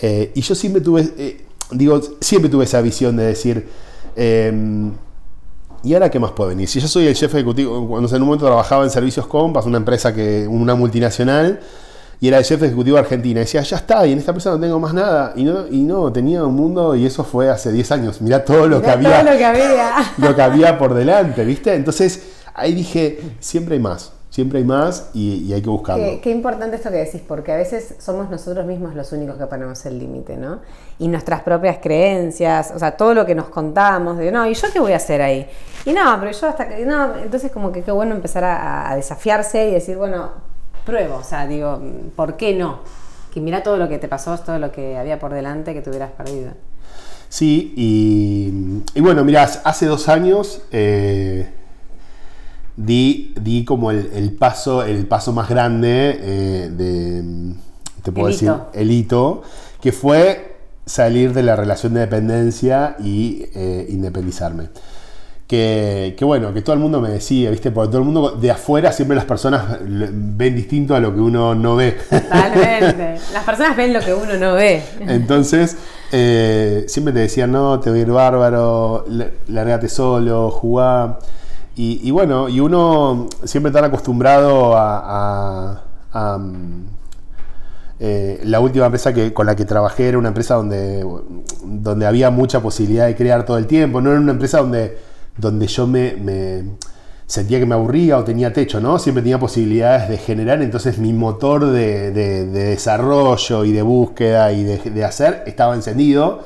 [0.00, 3.68] Eh, y yo siempre tuve, eh, digo, siempre tuve esa visión de decir,
[4.16, 4.90] em,
[5.84, 6.68] ¿Y ahora qué más puede venir?
[6.68, 9.78] Si yo soy el jefe ejecutivo, cuando en un momento trabajaba en Servicios Compas, una
[9.78, 11.60] empresa que, una multinacional,
[12.20, 14.50] y era el jefe ejecutivo de Argentina, y decía, ya está, y en esta empresa
[14.50, 15.32] no tengo más nada.
[15.34, 18.20] Y no, y no tenía un mundo, y eso fue hace 10 años.
[18.20, 19.20] Mirá todo lo que había.
[19.22, 19.92] Todo lo que había.
[20.18, 21.74] lo que había por delante, ¿viste?
[21.74, 22.22] Entonces,
[22.54, 26.20] ahí dije, siempre hay más siempre hay más y, hay que buscarlo.
[26.22, 29.84] Qué, importante esto que decís, porque a veces somos nosotros mismos los únicos que ponemos
[29.84, 30.60] el límite, ¿no?
[30.98, 34.68] Y nuestras propias creencias, o sea, todo lo que nos contamos, de, no, ¿y yo
[34.72, 35.46] qué voy a hacer ahí?
[35.84, 39.68] Y no, pero yo hasta que, no, entonces como que qué bueno empezar a, desafiarse
[39.68, 40.30] y decir, bueno,
[40.86, 41.78] pruebo, o sea, digo,
[42.16, 42.80] ¿por qué no?
[43.34, 45.90] Que mira todo lo que te pasó, todo lo que había por delante que te
[45.90, 46.52] hubieras perdido.
[47.28, 50.62] Sí, y, y bueno, mirá, hace dos años...
[50.70, 51.52] Eh,
[52.76, 57.54] di, di como el, paso, el paso más grande eh, de,
[58.02, 59.42] te puedo decir, el hito,
[59.80, 64.68] que fue salir de la relación de dependencia y eh, independizarme.
[65.46, 67.70] Que, bueno, que todo el mundo me decía, ¿viste?
[67.70, 71.54] Porque todo el mundo de afuera siempre las personas ven distinto a lo que uno
[71.54, 71.98] no ve.
[72.08, 73.20] Totalmente.
[73.34, 74.82] Las personas ven lo que uno no ve.
[75.00, 75.76] Entonces,
[76.10, 79.04] eh, siempre te decían, no, te voy a ir bárbaro,
[79.48, 81.18] largate solo, jugá.
[81.74, 85.82] Y, bueno, y uno siempre tan acostumbrado a...
[86.38, 86.92] Mm,
[88.04, 91.06] eh, la última empresa que, con la que trabajé era una empresa donde,
[91.62, 94.98] donde había mucha posibilidad de crear todo el tiempo, no era una empresa donde,
[95.36, 96.64] donde yo me,
[97.26, 98.98] sentía que me aburría o tenía techo, ¿no?
[98.98, 105.04] Siempre tenía posibilidades de generar, entonces mi motor de, desarrollo y de búsqueda y de,
[105.04, 106.40] hacer estaba encendido.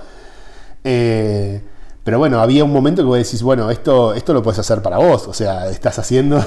[0.85, 1.63] Eh,
[2.07, 4.99] pero bueno, había un momento que vos decís, bueno, esto, esto lo puedes hacer para
[4.99, 6.41] vos, o sea, estás haciendo,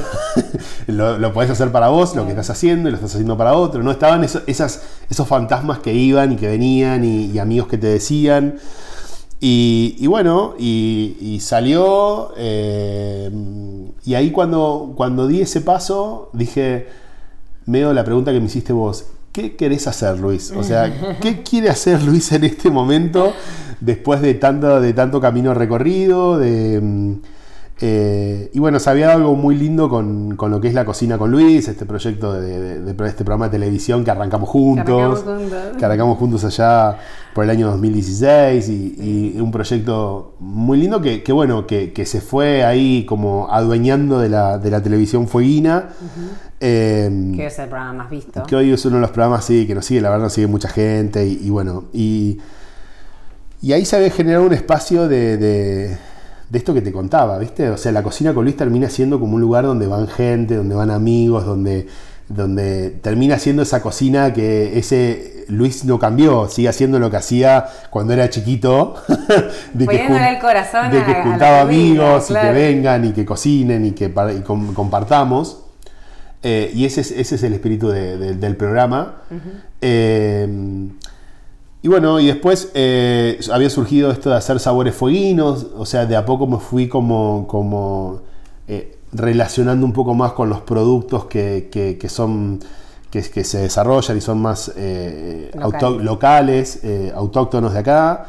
[0.87, 3.55] lo, lo podés hacer para vos, lo que estás haciendo, y lo estás haciendo para
[3.55, 3.91] otro, ¿no?
[3.91, 8.55] Estaban esas, esos fantasmas que iban y que venían y, amigos que te decían.
[9.41, 13.29] Y, bueno, y, salió, eh,
[14.05, 16.87] y ahí cuando, cuando di ese paso, dije,
[17.65, 20.51] medio la pregunta que me hiciste vos, ¿qué querés hacer, Luis?
[20.51, 23.33] O sea, ¿qué quiere hacer Luis en este momento
[23.79, 26.37] después de tanto, de tanto camino recorrido?
[26.37, 27.13] De, mm,
[27.81, 31.31] eh, y bueno, se había algo muy lindo con, lo que es la cocina con
[31.31, 35.23] Luis, este proyecto de, este programa de televisión que arrancamos juntos,
[35.77, 36.97] que arrancamos juntos, allá
[37.33, 43.05] por el año 2016 y, un proyecto muy lindo que, bueno, que, se fue ahí
[43.05, 45.89] como adueñando de la, televisión fueguina.
[46.59, 48.43] Em, que es el programa más visto.
[48.43, 50.47] Que hoy es uno de los programas sí, que nos sigue, la verdad nos sigue
[50.47, 52.39] mucha gente y, bueno, y,
[53.61, 55.97] y, ahí se había generado un espacio de,
[56.49, 57.69] de, esto que te contaba, ¿viste?
[57.69, 60.75] O sea, la cocina con Luis termina siendo como un lugar donde van gente, donde
[60.75, 61.87] van amigos, donde,
[62.27, 67.65] donde termina siendo esa cocina que ese Luis no cambió, sigue haciendo lo que hacía
[67.89, 68.95] cuando era chiquito.
[69.73, 73.91] de que, el corazón de que juntaba amigos y que vengan y que cocinen y
[73.91, 75.65] que y compartamos.
[76.41, 79.23] Eh, y ese es, ese es el espíritu del programa.
[79.81, 80.47] Eh,
[81.81, 86.15] y bueno, y después eh, había surgido esto de hacer sabores fueguinos, o sea, de
[86.15, 88.21] a poco me fui como, como
[89.11, 92.59] relacionando un poco más con los productos que, son
[93.09, 94.71] que, que, se desarrollan y son más
[96.01, 96.81] locales,
[97.15, 98.27] autóctonos de acá.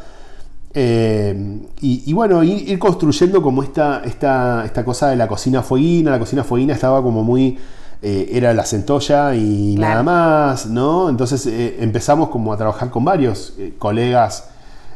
[0.73, 6.11] Eh, y, bueno, ir, construyendo como esta, esta, esta cosa de la cocina fueguina.
[6.11, 7.59] La cocina fueguina estaba como muy
[8.03, 11.11] eh, era la centolla y nada más, ¿no?
[11.11, 14.49] Entonces eh, empezamos como a trabajar con varios eh, colegas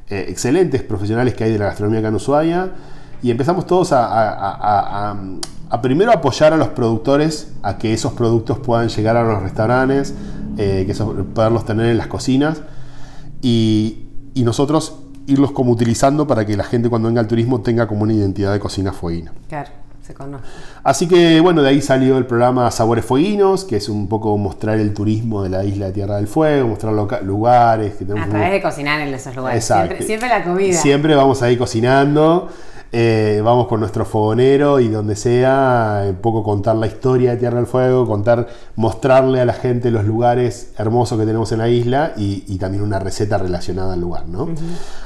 [0.09, 2.73] excelentes, profesionales que hay de la gastronomía acá en Ushuaia,
[3.23, 5.17] y empezamos todos a,
[5.83, 10.15] primero apoyar a los productores a que esos productos puedan llegar a los restaurantes,
[10.57, 10.95] que
[11.35, 12.61] poderlos tener en las cocinas,
[13.41, 17.89] y, y nosotros irlos como utilizando para que la gente cuando venga al turismo tenga
[17.89, 19.33] como una identidad de cocina fueguina.
[19.49, 20.45] Claro se conoce.
[20.83, 24.79] Así que bueno, de ahí salió el programa Sabores Fueguinos, que es un poco mostrar
[24.79, 27.95] el turismo de la isla de Tierra del Fuego, mostrar lugares.
[27.95, 29.65] Que a través de cocinar en esos lugares.
[29.65, 30.75] Siempre, siempre la comida.
[30.75, 32.51] Siempre vamos ahí cocinando.
[32.97, 37.57] Eh, vamos con nuestro fogonero y donde sea, un poco contar la historia de Tierra
[37.57, 42.13] del Fuego, contar, mostrarle a la gente los lugares hermosos que tenemos en la isla
[42.17, 44.49] y, también una receta relacionada al lugar, ¿no?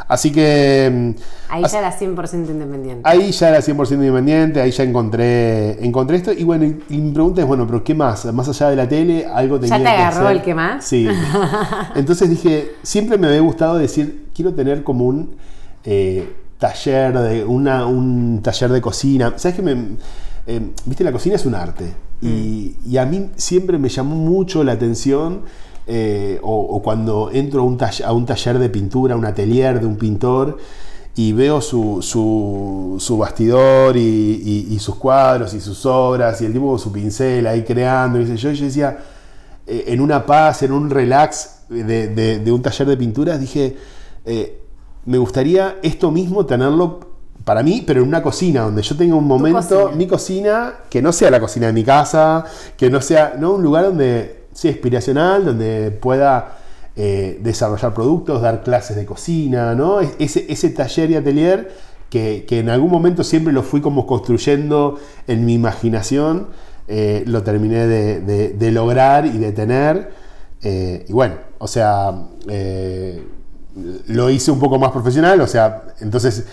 [0.06, 0.90] Así que...
[0.92, 3.08] Mm, ahí ya era 100% independiente.
[3.08, 7.40] Ahí ya era 100% independiente, ahí ya encontré, encontré esto y bueno, y, mi pregunta
[7.40, 8.26] es, bueno, pero ¿qué más?
[8.34, 10.84] Más allá de la tele, algo tenía ¿Ya te agarró el qué más?
[10.84, 11.08] Sí.
[11.94, 15.38] Entonces dije, siempre me había gustado decir, quiero tener como un...
[15.84, 19.32] Eh, taller, de una, un taller de cocina.
[19.36, 19.96] ¿Sabes que me,
[20.46, 21.94] eh, Viste, la cocina es un arte.
[22.20, 22.90] Y, mm.
[22.92, 25.42] y, a mí siempre me llamó mucho la atención,
[25.86, 29.86] eh, o, cuando entro a un, taller, a un taller de pintura, un atelier de
[29.86, 30.58] un pintor,
[31.14, 36.52] y veo su, su, su bastidor y, y, sus cuadros y sus obras, y el
[36.52, 38.98] tipo con su pincel ahí creando, y yo, yo decía,
[39.66, 43.76] eh, en una paz, en un relax de, de, de un taller de pinturas, dije,
[45.08, 47.00] me gustaría esto mismo tenerlo
[47.42, 51.14] para mí, pero en una cocina, donde yo tenga un momento, mi cocina, que no
[51.14, 52.44] sea la cocina de mi casa,
[52.76, 56.58] que no sea, no un lugar donde sea inspiracional, donde pueda
[56.94, 60.00] eh, desarrollar productos, dar clases de cocina, ¿no?
[60.00, 61.72] Ese, ese taller y atelier
[62.10, 66.48] que, en algún momento siempre lo fui como construyendo en mi imaginación,
[66.86, 70.10] eh, lo terminé de, lograr y de tener.
[70.60, 72.12] Eh, y bueno, o sea,
[74.06, 76.46] lo hice un poco más profesional, o sea, entonces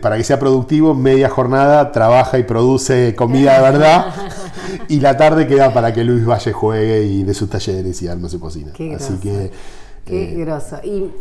[0.00, 4.06] para que sea productivo, media jornada trabaja y produce comida de verdad
[4.88, 8.28] y la tarde queda para que Luis Valle juegue y de sus talleres y arme
[8.28, 8.72] su cocina.
[8.72, 9.50] Qué Así que...
[10.04, 10.80] Qué eh, groso.
[10.82, 11.12] Y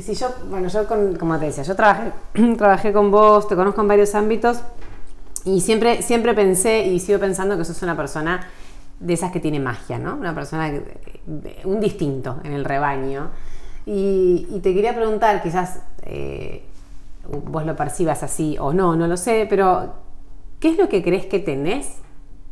[0.00, 2.12] si yo, bueno, yo como te decía, yo trabajé,
[2.56, 4.60] trabajé con vos, te conozco en varios ámbitos
[5.44, 8.48] y siempre, siempre pensé y sigo pensando que sos una persona
[8.98, 10.14] de esas que tiene magia, ¿no?
[10.14, 10.70] Una persona,
[11.64, 13.30] un distinto en el rebaño.
[13.92, 16.62] Y, te quería preguntar, quizás eh,
[17.28, 19.94] vos lo percibas así o no, no lo sé, pero
[20.60, 21.96] ¿qué es lo que crees que tenés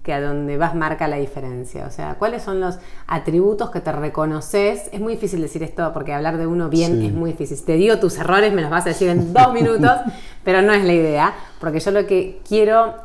[0.02, 1.86] que a donde vas marca la diferencia?
[1.86, 4.90] O sea, ¿cuáles son los atributos que te reconoces?
[4.92, 7.62] Es muy difícil decir esto porque hablar de uno bien es muy difícil.
[7.64, 9.92] Te digo tus errores, me los vas a decir en dos minutos,
[10.42, 12.96] pero no es la idea, porque yo lo que quiero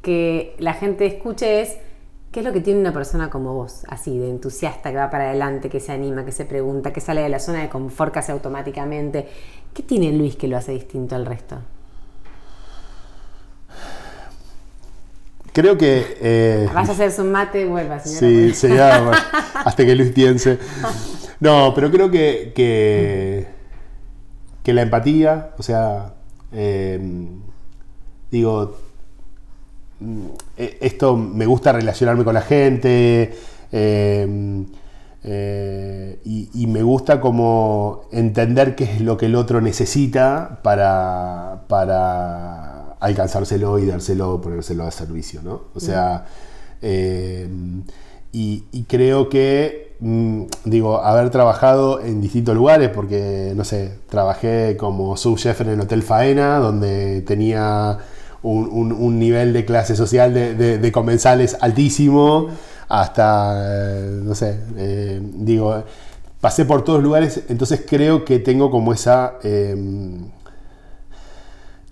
[0.00, 1.76] que la gente escuche es
[2.30, 5.30] ¿Qué es lo que tiene una persona como vos, así, de entusiasta, que va para
[5.30, 8.30] adelante, que se anima, que se pregunta, que sale de la zona de confort, hace
[8.30, 9.26] automáticamente?
[9.74, 11.56] ¿Qué tiene Luis que lo hace distinto al resto?
[15.52, 16.18] Creo que...
[16.20, 18.20] Eh, Vas a hacer su mate y vuelva, señora.
[18.20, 19.12] Sí, se llama,
[19.64, 20.60] hasta que Luis piense.
[21.40, 23.48] No, pero creo que, que,
[24.62, 26.14] que la empatía, o sea,
[26.52, 27.26] eh,
[28.30, 28.76] digo,
[30.60, 33.32] eh, esto me gusta relacionarme con la gente
[33.72, 34.66] em,
[35.24, 42.94] eh, y, me gusta como entender qué es lo que el otro necesita para, para
[43.00, 45.62] alcanzárselo y dárselo, ponérselo a servicio, ¿no?
[45.74, 46.26] O sea,
[46.82, 47.82] em,
[48.32, 55.16] y, creo que, mm, digo, haber trabajado en distintos lugares, porque, no sé, trabajé como
[55.16, 57.98] subchef en el Hotel Faena, donde tenía
[58.42, 62.48] un, nivel de clase social de, comensales altísimo,
[62.88, 65.84] hasta, eh, no sé, eh, digo,
[66.40, 70.24] pasé por todos lugares, entonces creo que tengo como esa, em,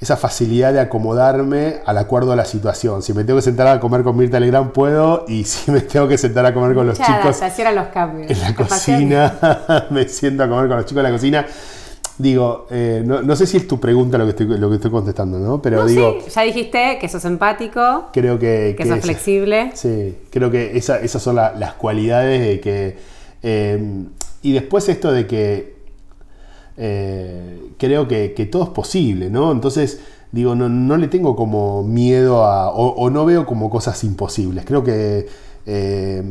[0.01, 3.03] esa facilidad de acomodarme al acuerdo a la situación.
[3.03, 6.09] Si me tengo que sentar a comer con Mirta Legrand, puedo, y si me tengo
[6.09, 7.43] que sentar a comer con los chicos
[7.75, 8.31] los cambios.
[8.31, 11.47] en la cocina, me siento a comer con los chicos en la cocina.
[12.19, 15.39] Digo, eh, no, sé si es tu pregunta lo que estoy, lo que estoy contestando,
[15.39, 15.63] ¿no?
[15.63, 16.19] Pero digo.
[16.29, 18.09] ya dijiste que sos empático.
[18.13, 18.75] Creo que.
[18.77, 19.71] Que, sos flexible.
[19.75, 22.97] Sí, creo que esas son las cualidades de que.
[23.45, 24.05] Eh,
[24.43, 25.79] y después esto de que.
[26.77, 29.53] Eh, creo que, todo es posible, ¿no?
[29.53, 30.01] Entonces,
[30.33, 32.71] digo, no, no le tengo como miedo a.
[32.71, 34.65] o no veo como cosas imposibles.
[34.65, 35.29] Creo que
[35.71, 36.23] eh,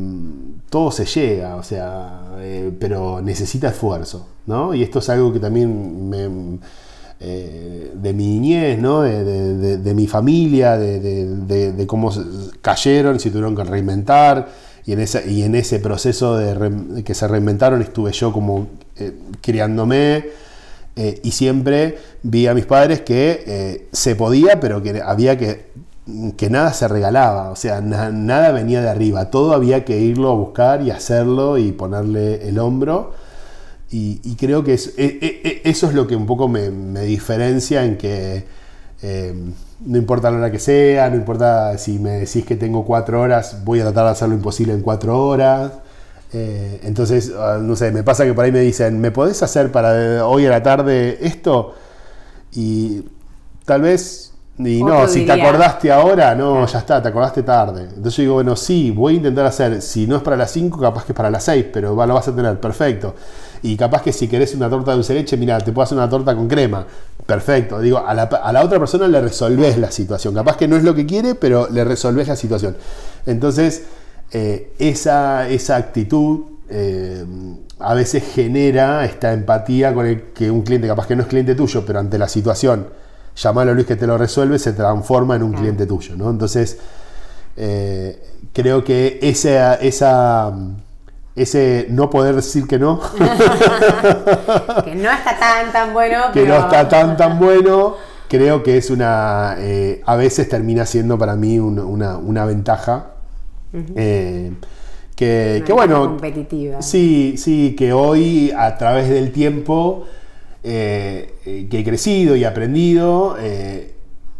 [0.67, 4.73] todo se llega, o sea, eh, pero necesita esfuerzo, ¿no?
[4.73, 6.60] Y esto es algo que también
[7.19, 9.04] eh, de mi niñez, ¿no?
[9.04, 12.12] de, mi familia, de, cómo
[12.63, 14.47] cayeron, si tuvieron que reinventar.
[14.88, 18.69] Y en, ese, y en ese proceso de que se reinventaron estuve yo como
[19.41, 20.30] criándome.
[21.21, 25.67] Y siempre vi a mis padres que se podía, pero que había que
[26.37, 30.35] que nada se regalaba, o sea, nada venía de arriba, todo había que irlo a
[30.35, 33.13] buscar y hacerlo y ponerle el hombro.
[33.89, 36.69] Y, creo que e, e, e, eso es lo que un poco me,
[37.01, 38.45] diferencia en que
[39.01, 39.33] eh,
[39.85, 43.63] no importa la hora que sea, no importa si me decís que tengo cuatro horas,
[43.63, 45.71] voy a tratar de hacer lo imposible en cuatro horas.
[46.33, 49.71] Eh, entonces, ah, no sé, me pasa que por ahí me dicen, ¿me podés hacer
[49.71, 51.73] para hoy a la tarde esto?
[52.53, 53.05] Y
[53.65, 57.83] tal vez y no, si te acordaste ahora, no, ya está, te acordaste tarde.
[57.83, 60.79] Entonces yo digo, bueno, sí, voy a intentar hacer, si no es para las 5,
[60.79, 63.13] capaz que es para las 6, pero lo vas a tener, perfecto.
[63.61, 66.09] Y capaz que si querés una torta de dulce leche, mira, te puedo hacer una
[66.09, 66.87] torta con crema.
[67.25, 67.79] Perfecto.
[67.79, 70.33] Digo, a la, otra persona le resolvés la situación.
[70.33, 72.77] Capaz que no es lo que quiere, pero le resolvés la situación.
[73.27, 73.83] Entonces,
[74.31, 77.25] eh, esa, esa actitud eh,
[77.79, 81.53] a veces genera esta empatía con el que un cliente, capaz que no es cliente
[81.53, 82.87] tuyo, pero ante la situación
[83.38, 86.30] llamarlo a Luis que te lo resuelve, se transforma en un cliente tuyo, ¿no?
[86.30, 86.80] Entonces,
[87.56, 88.21] eh,
[88.52, 90.54] creo que esa, esa,
[91.36, 93.00] ese no poder decir que no.
[94.84, 96.32] que no está tan, tan bueno.
[96.34, 97.95] Que no está tan, tan bueno.
[98.28, 99.56] Creo que es una.
[99.60, 103.12] Eh, a veces termina siendo para mí una, ventaja.
[103.95, 104.52] Eh,
[105.15, 106.06] que, que bueno.
[106.06, 106.82] Competitiva.
[106.82, 110.06] Sí, sí, que hoy a través del tiempo
[110.69, 113.95] eh, eh, que he crecido y aprendido, eh,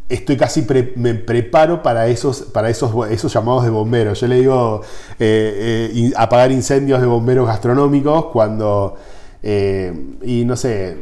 [0.10, 4.20] estoy casi me preparo para esos, para esos, esos llamados de bomberos.
[4.20, 4.82] Yo le digo
[6.18, 8.96] apagar incendios de bomberos gastronómicos cuando,
[9.42, 10.98] y no sé,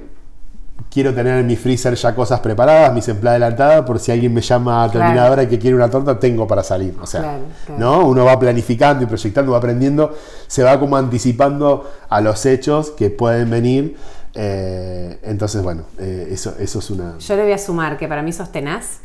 [0.92, 4.42] quiero tener en mi freezer ya cosas preparadas, mis empleadas adelantadas, por si alguien me
[4.42, 6.96] llama a terminadora hora y que quiere una torta, tengo para salir.
[7.02, 7.40] O sea,
[7.80, 8.06] ¿no?
[8.06, 10.14] Uno va planificando y proyectando, va aprendiendo,
[10.46, 13.98] se va como anticipando a los hechos que pueden venir.
[14.36, 17.17] Eh, entonces, bueno, eh, eso, eso es una...
[17.17, 19.00] Yo le voy a sumar que para mí sos tenaz,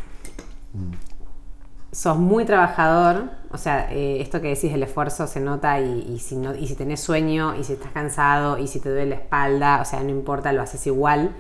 [1.93, 6.37] sos muy trabajador, o sea, eh, esto que decís del esfuerzo se nota y, si
[6.37, 9.81] no, y si tenés sueño, y si estás cansado, y si te duele la espalda,
[9.81, 11.31] o sea, no importa, lo haces igual.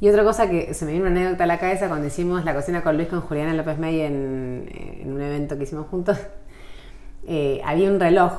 [0.00, 2.54] Y otra cosa que se me vino una anécdota a la cabeza cuando hicimos la
[2.54, 4.68] cocina con Luis con Juliana López May en,
[5.00, 6.18] en un evento que hicimos juntos,
[7.64, 8.32] había un reloj,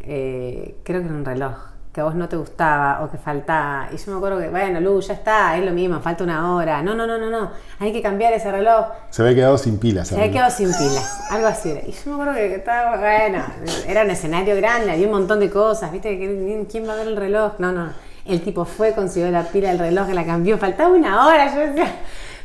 [0.00, 3.88] creo que era un reloj, que a vos no te gustaba o que faltaba.
[3.92, 6.80] Y yo me acuerdo que, bueno, Lu, ya está, es lo mismo, falta una hora.
[6.80, 8.86] No, no, no, no, no, hay que cambiar ese reloj.
[9.10, 10.06] Se había quedado sin pilas.
[10.06, 11.70] Se había quedado sin pilas, algo así.
[11.70, 13.44] Y yo me acuerdo que estaba, bueno,
[13.88, 16.66] era un escenario grande, había un montón de cosas, ¿viste?
[16.70, 17.54] ¿Quién va a ver el reloj?
[17.58, 17.88] No, no.
[18.24, 21.52] El tipo fue, consiguió la pila del reloj, la cambió, faltaba una hora.
[21.52, 21.96] Yo decía,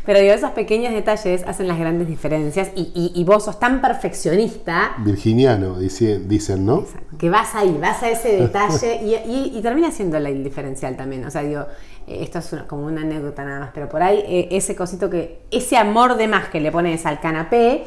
[0.05, 4.95] pero digo, esos pequeños detalles hacen las grandes diferencias y, vos sos tan perfeccionista.
[4.97, 6.85] Virginiano, dicen, ¿no?
[7.17, 11.25] que vas ahí, vas a ese detalle y, termina siendo el diferencial también.
[11.25, 11.65] O sea, digo,
[12.07, 15.43] eh, esto es como una anécdota nada más, pero por ahí eh, ese cosito que,
[15.51, 17.85] ese amor de más que le pones al canapé,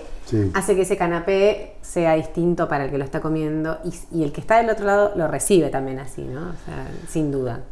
[0.54, 3.78] hace que ese canapé sea distinto para el que lo está comiendo
[4.10, 6.40] y, el que está del otro lado lo recibe también así, ¿no?
[6.40, 7.62] O sea, sin duda.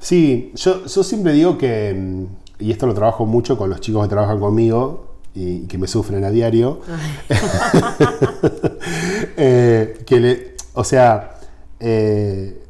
[0.00, 2.26] Sí, yo, yo siempre digo que mm,
[2.60, 6.24] y esto lo trabajo mucho con los chicos que trabajan conmigo y, que me sufren
[6.24, 6.80] a diario,
[9.36, 11.38] eh, que le, o sea,
[11.78, 12.62] eh,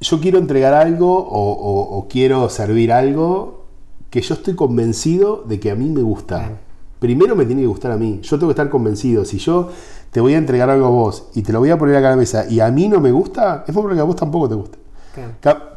[0.00, 3.64] yo quiero entregar algo o, quiero servir algo
[4.10, 6.58] que yo estoy convencido de que a mí me gusta.
[6.98, 9.24] Primero me tiene que gustar a mí, yo tengo que estar convencido.
[9.24, 9.70] Si yo
[10.10, 12.10] te voy a entregar algo a vos y te lo voy a poner acá a
[12.10, 14.78] la mesa y a mí no me gusta, es porque a vos tampoco te gusta.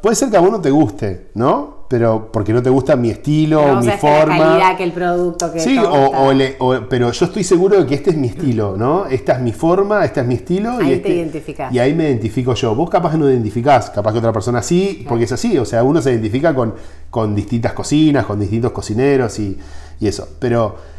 [0.01, 1.76] Puede ser que a vos no te guste, ¿no?
[1.87, 4.37] Pero porque no te gusta mi estilo o mi forma.
[4.37, 8.09] La calidad que el producto que Sí, o, pero yo estoy seguro de que este
[8.09, 9.05] es mi estilo, ¿no?
[9.05, 10.71] Esta es mi forma, este es mi estilo.
[10.71, 11.73] Ahí y te este, identificás.
[11.73, 12.75] Y ahí me identifico yo.
[12.75, 15.57] Vos capaz que no identificás, capaz que otra persona sí, porque es así.
[15.57, 16.75] O sea, uno se identifica con,
[17.09, 19.57] con distintas cocinas, con distintos cocineros y,
[19.99, 20.27] y eso.
[20.39, 20.96] Pero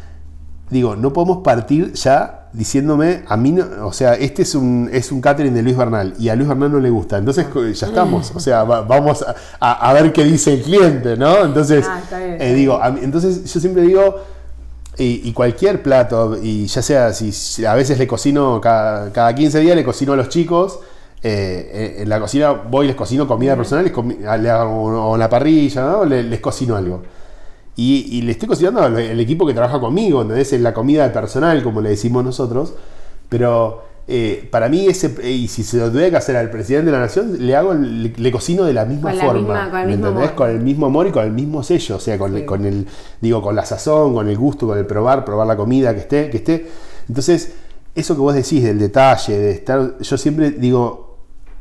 [0.69, 5.11] digo, no podemos partir ya diciéndome, a mí, no, o sea, este es un, es
[5.11, 7.45] un catering de Luis Bernal y a Luis Bernal no le gusta, entonces
[7.75, 9.23] ya estamos, o sea, vamos
[9.59, 11.45] a, ver qué dice el cliente, ¿no?
[11.45, 14.15] Entonces, ah, eh, digo, entonces yo siempre digo,
[14.97, 19.75] y, cualquier plato, y ya sea, si, a veces le cocino, cada, cada 15 días
[19.75, 20.79] le cocino a los chicos,
[21.21, 25.29] eh, eh, en la cocina voy y les cocino comida personal, les, le hago la
[25.29, 26.05] parrilla, ¿no?
[26.05, 27.01] les cocino algo.
[27.81, 30.51] Y, le estoy cocinando al, equipo que trabaja conmigo, ¿entendés?
[30.51, 32.73] Es la comida personal, como le decimos nosotros.
[33.29, 36.87] Pero eh, para mí ese, eh, y si se lo tuviera que hacer al presidente
[36.87, 39.39] de la nación, le hago, le, le cocino de la misma Con la forma.
[39.39, 40.29] misma- con el ¿me mismo entendés?
[40.29, 40.35] amor.
[40.35, 42.43] Con el mismo amor y con el mismo sello, o sea, con, Sí.
[42.45, 42.85] con el,
[43.21, 46.29] digo, con la sazón, con el gusto, con el probar, probar la comida que esté,
[46.29, 46.67] que esté.
[47.07, 47.53] Entonces,
[47.95, 51.08] eso que vos decís del detalle, de estar, yo siempre digo,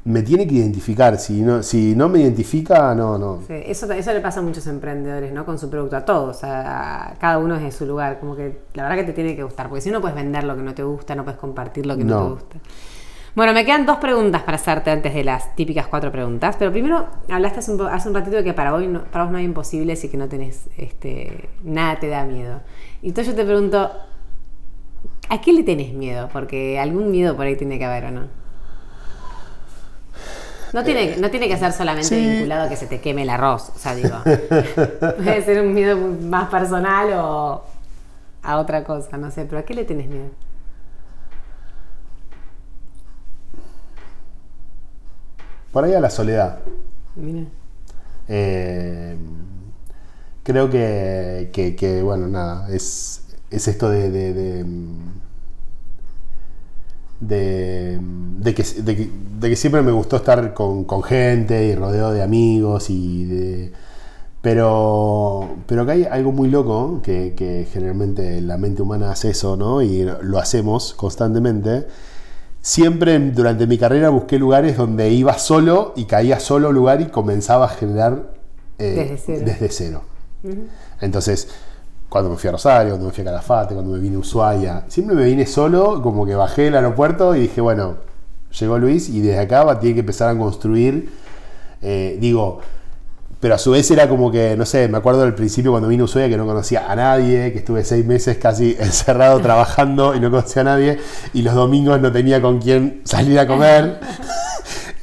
[0.08, 3.40] me tiene que identificar, si no, si no me identifica, no, no.
[3.46, 5.44] Sí, eso, eso le pasa a muchos emprendedores, ¿no?
[5.44, 8.18] Con su producto, a todos, a, a cada uno desde su lugar.
[8.18, 10.56] Como que la verdad que te tiene que gustar, porque si no puedes vender lo
[10.56, 12.24] que no te gusta, no puedes compartir lo que no, No.
[12.26, 12.56] te gusta.
[13.36, 16.56] Bueno, me quedan dos preguntas para hacerte antes de las típicas cuatro preguntas.
[16.58, 19.24] Pero primero, hablaste hace un, po- hace un ratito de que para, hoy no, para
[19.24, 22.60] vos no hay imposibles y que no tenés este, nada te da miedo.
[23.02, 23.90] Y entonces yo te pregunto,
[25.28, 26.28] ¿a qué le tenés miedo?
[26.32, 28.37] Porque algún miedo por ahí tiene que haber, ¿o no?
[30.72, 32.16] No tiene, no tiene que ser solamente sí.
[32.30, 33.70] vinculado a que se te queme el arroz.
[33.74, 37.64] O sea, digo, puede ser un miedo más personal o
[38.42, 39.44] a otra cosa, no sé.
[39.44, 40.30] Pero ¿a qué le tenés miedo?
[45.72, 46.60] Por ahí a la soledad.
[47.16, 47.46] Mira.
[48.28, 49.16] Eh,
[50.42, 54.64] creo que, que- que, bueno, nada, es, es esto de, de, de,
[57.20, 59.10] de- de que, de que-
[59.40, 63.72] de que siempre me gustó estar con, con gente y rodeado de amigos y de...
[64.40, 69.56] Pero, pero que hay algo muy loco, que, que generalmente la mente humana hace eso,
[69.56, 69.82] ¿no?
[69.82, 71.86] Y lo hacemos constantemente.
[72.62, 77.66] Siempre durante mi carrera busqué lugares donde iba solo y caía solo lugar y comenzaba
[77.66, 78.32] a generar
[78.78, 79.42] eh, Desde cero.
[79.44, 80.02] desde cero.
[81.00, 81.48] Entonces,
[82.08, 84.84] cuando me fui a Rosario, cuando me fui a Calafate, cuando me vine a Ushuaia,
[84.88, 87.96] siempre me vine solo, como que bajé del aeropuerto y dije, bueno,
[88.58, 91.10] llegó Luis y desde acá va a tener que empezar a construir,
[91.82, 92.60] eh, digo,
[93.40, 96.00] pero a su vez era como que, no sé, me acuerdo del principio cuando vine
[96.00, 100.20] a Ushuaia que no conocía a nadie, que estuve seis meses casi encerrado trabajando y
[100.20, 100.98] no conocía a nadie,
[101.34, 104.00] y los domingos no tenía con quién salir a comer.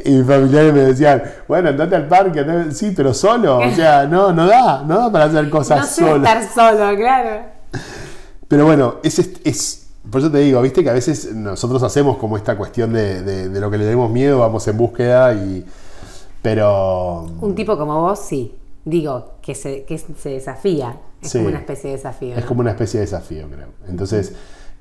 [0.06, 4.06] Y mis familiares me decían, bueno, andate al parque, andate- sí, pero solo, o sea,
[4.10, 6.16] no, no da, no da para hacer cosas No sé solo.
[6.18, 7.42] estar solo, claro.
[8.48, 12.38] Pero bueno, es, es, por eso te digo, viste que a veces nosotros hacemos como
[12.38, 15.66] esta cuestión de, de- de lo que le tenemos miedo, vamos en búsqueda y...
[16.42, 17.24] Pero...
[17.42, 18.56] Un tipo como vos, sí.
[18.84, 20.98] Digo, que se, que se desafía.
[21.22, 21.40] Es Sí.
[21.40, 22.36] como una especie de desafío.
[22.36, 23.70] Es como una especie de desafío, creo.
[23.88, 24.34] Entonces,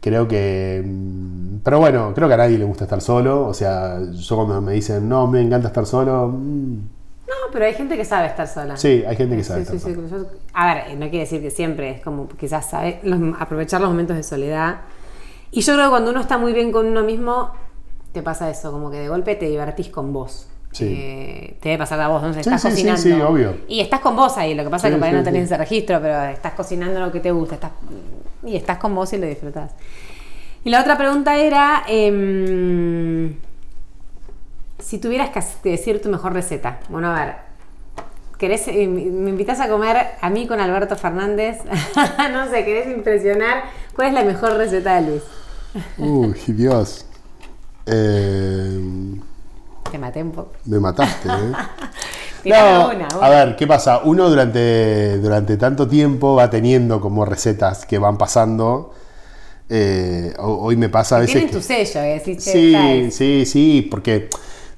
[0.05, 0.83] creo que...
[0.85, 3.47] mm, Pero bueno, creo que a nadie le gusta estar solo.
[3.47, 6.29] O sea, yo cuando me dicen, no, me encanta estar solo...
[6.29, 6.75] mm,
[7.27, 8.77] No, pero hay gente que sabe estar sola.
[8.77, 9.99] Sí, hay gente que sabe sí, estar sí.
[10.53, 14.17] A ver, no quiere decir que siempre, es como quizás sabe los- aprovechar los momentos
[14.17, 14.83] de soledad.
[15.51, 17.51] Y yo creo que cuando uno está muy bien con uno mismo,
[18.13, 20.49] te pasa eso, como que de golpe te divertís con vos.
[20.73, 20.87] Sí.
[20.91, 23.01] Eh, te debe pasar a vos, no estás sí, sí, cocinando.
[23.03, 23.57] sí, obvio.
[23.69, 25.57] Y estás con vos ahí, lo que pasa es que por ahí no tenés ese
[25.57, 27.71] registro, pero estás cocinando lo que te gusta, estás,
[28.45, 29.73] y estás con vos y lo disfrutás.
[30.65, 33.37] Y la otra pregunta era, em,
[34.79, 36.81] si tuvieras que decir tu mejor receta.
[36.89, 37.35] Bueno, a ver,
[38.39, 41.59] ¿querés, eh, me invitas a comer a mí con Alberto Fernández?
[42.33, 43.65] no sé, ¿querés impresionar?
[43.95, 45.23] ¿Cuál es la mejor receta de Luis?
[45.99, 47.07] Uy, Dios.
[47.87, 48.81] Eh,
[49.91, 50.53] Te maté un poco.
[50.65, 51.53] me mataste, ¿eh?
[52.51, 54.01] No, una, a ver, ¿qué pasa?
[54.05, 58.93] Uno durante, durante tanto tiempo va teniendo como recetas que van pasando.
[59.69, 61.33] Eh, ho- hoy me pasa a veces.
[61.35, 64.29] Tienen que- tu sello, eh, Sí, sí, sí, porque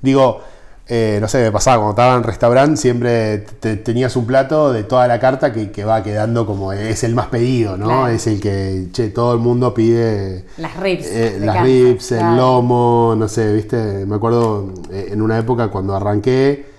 [0.00, 0.40] digo,
[0.88, 4.84] eh, no sé, me pasaba cuando estaba en restaurante, siempre te- tenías un plato de
[4.84, 7.86] toda la carta que, que va quedando como es el más pedido, ¿no?
[7.86, 8.06] Claro.
[8.08, 10.44] Es el que, che, todo el mundo pide.
[10.58, 11.06] Las ribs.
[11.06, 12.36] Eh, las ribs, el claro.
[12.36, 16.75] lomo, no sé, viste, me acuerdo en una época cuando arranqué,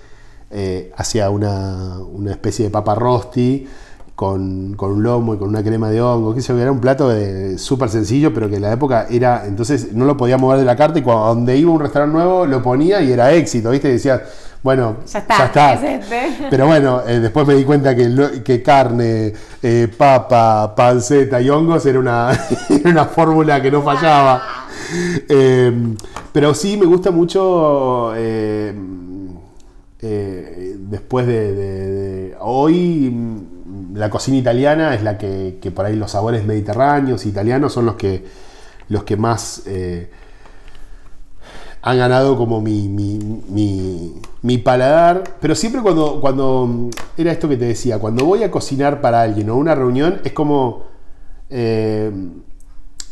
[0.50, 3.66] eh, hacía una, una especie de papa rosti
[4.14, 7.56] con, con un lomo y con una crema de hongo, que era un plato de-
[7.58, 10.74] súper sencillo, pero que en la época era, entonces no lo podía mover de la
[10.74, 13.88] carta y cuando donde iba a un restaurante nuevo lo ponía y era éxito, viste,
[13.88, 14.20] y decía,
[14.60, 16.46] bueno, Ya está, es este.
[16.50, 19.32] pero bueno, eh, después me di cuenta que, carne,
[19.62, 22.32] eh, papa, panceta y hongos era una,
[22.68, 24.42] era una fórmula que no fallaba.
[25.28, 25.94] Eh,
[26.32, 28.12] pero sí me gusta mucho.
[30.00, 33.14] Eh, después de, Hoy
[33.94, 38.24] la cocina italiana es la que, por ahí los sabores mediterráneos, italianos, son los que,
[38.88, 39.62] los que más.
[39.66, 40.10] eh,
[41.82, 43.18] han ganado como mi, mi,
[44.42, 45.24] mi- paladar.
[45.40, 46.66] Pero siempre cuando, cuando.
[46.66, 50.20] mm, Era esto que te decía, cuando voy a cocinar para alguien o una reunión,
[50.24, 50.84] es como.
[51.50, 52.10] eh,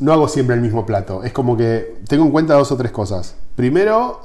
[0.00, 1.22] no hago siempre el mismo plato.
[1.24, 3.36] Es como que tengo en cuenta dos o tres cosas.
[3.54, 4.20] Primero,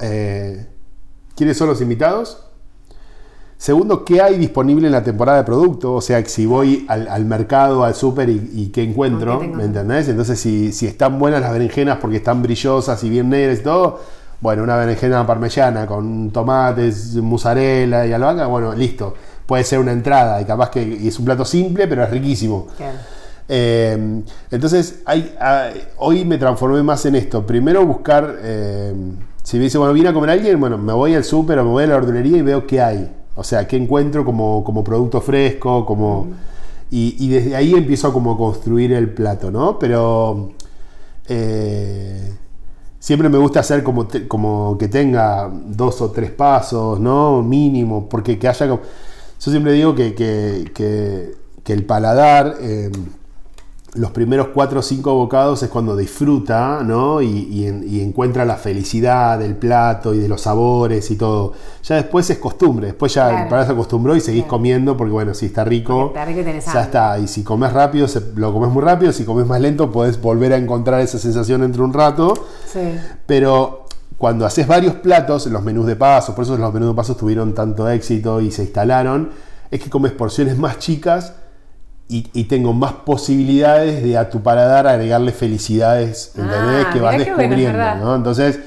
[1.35, 2.43] ¿quiénes son los invitados?
[3.61, 5.93] Segundo, ¿qué hay disponible en la temporada de producto?
[5.93, 9.39] O sea, si voy al, al mercado, al súper y, y qué encuentro.
[9.39, 10.07] ¿me entendés?
[10.07, 13.99] Entonces, si, si están buenas las berenjenas porque están brillosas y bien negras y todo,
[14.39, 19.13] bueno, una berenjena parmellana con tomates, mozzarella y albahaca, bueno, listo.
[19.45, 22.65] Puede ser una entrada y capaz que y es un plato simple, pero es riquísimo.
[22.75, 22.97] Claro.
[23.47, 27.45] Eh, entonces, hay, ah, hoy me transformé más en esto.
[27.45, 28.91] Primero buscar, eh,
[29.43, 31.69] si me dice, bueno, vine a comer alguien, bueno, me voy al súper o me
[31.69, 33.20] voy a la verdulería y veo qué hay.
[33.35, 36.27] O sea, qué encuentro como, como producto fresco, como...
[36.91, 39.79] Y, y desde ahí empiezo a como construir el plato, ¿no?
[39.79, 40.51] Pero
[41.27, 42.33] eh,
[42.99, 47.41] siempre me gusta hacer como, te- como que tenga dos o tres pasos, ¿no?
[47.43, 48.65] Mínimo, porque que haya...
[48.67, 48.79] Yo
[49.51, 51.31] siempre digo que, que- que-
[51.63, 52.55] que el paladar...
[52.61, 52.91] eh,
[53.95, 57.21] los primeros cuatro o cinco bocados es cuando disfruta, ¿no?
[57.21, 61.51] Y, y en- y encuentra la felicidad del plato y de los sabores y todo.
[61.83, 63.43] Ya después es costumbre, después ya Claro.
[63.43, 64.49] el paladar se acostumbró y seguís Claro.
[64.51, 66.41] comiendo porque, bueno, si está rico, está rico
[66.73, 67.19] ya está.
[67.19, 69.11] Y si comes rápido, se- lo comes muy rápido.
[69.11, 72.33] Si comes más lento, podés volver a encontrar esa sensación dentro de un rato.
[72.71, 72.79] Sí.
[73.25, 73.85] Pero
[74.17, 77.53] cuando haces varios platos, los menús de pasos, por eso los menús de pasos tuvieron
[77.53, 79.31] tanto éxito y se instalaron,
[79.69, 81.33] es que comes porciones más chicas
[82.11, 86.85] y, y tengo más posibilidades de a tu paladar agregarle felicidades, ¿entendés?
[86.87, 87.95] Ah, que vas descubriendo.
[87.95, 88.15] ¿no?
[88.15, 88.59] Entonces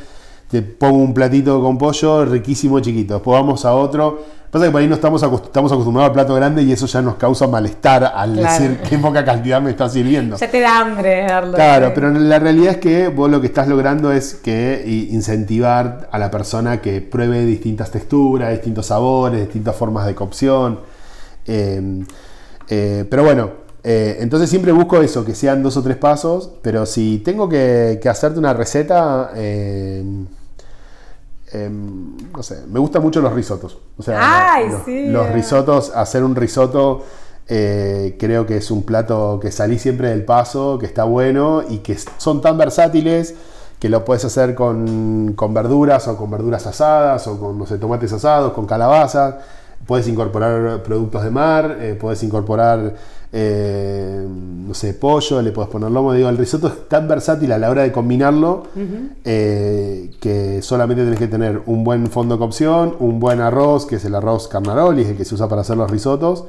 [0.50, 4.34] te pongo un platito con pollo riquísimo chiquito, después vamos a otro.
[4.50, 7.02] Pasa que por ahí no estamos, acost- estamos acostumbrados al plato grande y eso ya
[7.02, 8.52] nos causa malestar al Claro.
[8.62, 10.36] decir qué poca cantidad me está sirviendo.
[10.36, 11.54] Ya te da hambre verlo.
[11.54, 16.18] Claro, pero la realidad es que vos lo que estás logrando es que incentivar a
[16.20, 20.78] la persona que pruebe distintas texturas, distintos sabores, distintas formas de cocción.
[21.48, 22.04] Eh,
[22.68, 23.50] eh, pero bueno,
[23.82, 27.98] eh, entonces siempre busco eso, que sean dos o tres pasos, pero si tengo que,
[28.02, 30.02] que hacerte una receta, eh,
[31.52, 33.78] em, no sé, me gustan mucho los risotos.
[33.98, 35.06] O sea, Ay, los, sí.
[35.08, 37.04] los risotos, hacer un risotto
[37.46, 41.78] eh, creo que es un plato que salí siempre del paso, que está bueno y
[41.78, 43.34] que son tan versátiles
[43.78, 47.76] que lo puedes hacer con, con verduras o con verduras asadas o con, no sé,
[47.76, 49.36] tomates asados, con calabazas.
[49.86, 52.94] Puedes incorporar productos de mar, eh, puedes incorporar,
[53.32, 56.12] eh, no sé, pollo, le puedes poner lomo.
[56.14, 58.64] Digo, el risotto es tan versátil a la hora de combinarlo
[59.24, 63.96] eh, que solamente tenés que tener un buen fondo de cocción, un buen arroz, que
[63.96, 66.44] es el arroz carnaroli, es el que se usa para hacer los risotos,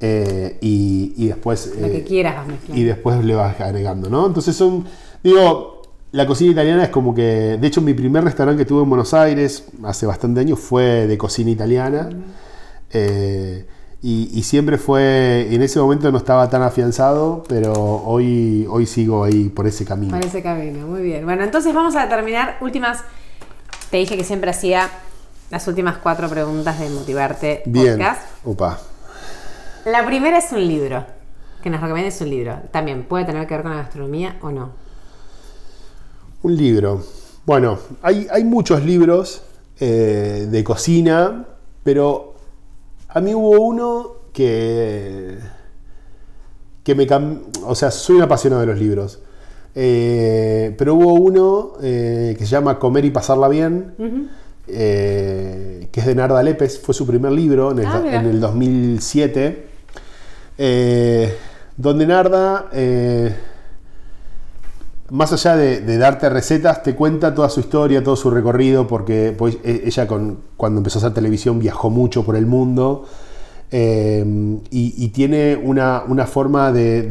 [0.00, 1.72] y, y después...
[1.80, 4.26] Lo que quieras y después le vas agregando, ¿no?
[4.26, 4.84] Entonces son,
[5.22, 5.82] digo,
[6.12, 9.14] la cocina italiana es como que, de hecho mi primer restaurante que tuve en Buenos
[9.14, 12.10] Aires hace bastante años fue de cocina italiana.
[12.92, 13.66] Eh,
[14.02, 19.22] y, y siempre fue, en ese momento no estaba tan afianzado, pero hoy, hoy sigo
[19.22, 20.16] ahí por ese camino.
[20.16, 21.24] Por ese camino, muy bien.
[21.24, 23.04] Bueno, entonces vamos a terminar últimas.
[23.90, 24.90] Te dije que siempre hacía
[25.50, 27.92] las últimas cuatro preguntas de Motivarte Bien.
[27.92, 28.22] Podcast.
[28.44, 28.80] Opa.
[29.84, 31.04] La primera es un libro.
[31.62, 32.58] Que nos recomiendes un libro.
[32.72, 34.70] También puede tener que ver con la gastronomía o no.
[36.42, 37.04] Un libro.
[37.46, 39.44] Bueno, hay, hay muchos libros
[39.78, 41.44] eh, de cocina,
[41.84, 42.31] pero
[43.14, 45.38] a mí hubo uno que,
[46.82, 47.42] que me cambió.
[47.66, 49.20] O sea, soy un apasionado de los libros.
[49.74, 53.94] Eh, pero hubo uno eh, que se llama Comer y Pasarla Bien,
[54.66, 58.40] eh, que es de Narda Lépez, fue su primer libro en el, Ah, en el
[58.40, 59.66] 2007,
[60.58, 61.36] eh,
[61.76, 62.68] donde Narda,
[65.12, 69.34] más allá de, de darte recetas, te cuenta toda su historia, todo su recorrido, porque
[69.36, 73.04] pues, e- ella con, cuando empezó a hacer televisión viajó mucho por el mundo
[73.70, 74.24] eh,
[74.70, 77.02] y, y tiene una, una forma de,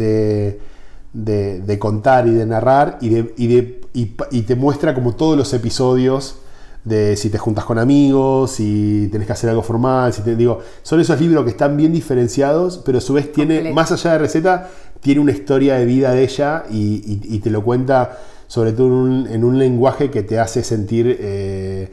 [1.14, 5.38] de- contar y de narrar y, de, y, de- y y te muestra como todos
[5.38, 6.38] los episodios
[6.86, 10.60] de si te juntas con amigos, si tenés que hacer algo formal, si te digo,
[10.82, 13.76] son esos libros que están bien diferenciados, pero a su vez tiene, Completo.
[13.76, 14.70] más allá de receta,
[15.02, 18.88] tiene una historia de vida de ella y, y- y te lo cuenta sobre todo
[18.88, 21.90] en un, en un lenguaje que te hace sentir eh,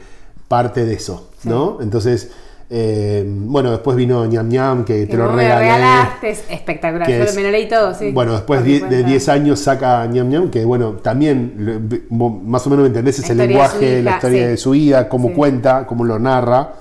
[0.47, 1.79] parte de eso, ¿no?
[1.81, 2.29] Entonces,
[2.71, 5.61] eh, bueno, después vino ñam ñam, que, Que te lo regalé.
[5.61, 7.07] regalaste, es espectacular.
[7.07, 8.11] que Yo es- me lo leí todo, sí.
[8.11, 9.07] Bueno, después die- de cuenta.
[9.07, 13.37] 10 años saca ñam ñam, que bueno, también más o menos me entendés, es el
[13.37, 14.49] de lenguaje, la historia sí.
[14.49, 15.33] de su vida, cómo Sí.
[15.35, 16.73] cuenta, cómo lo narra,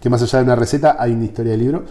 [0.00, 1.84] que más allá de una receta hay una historia del libro.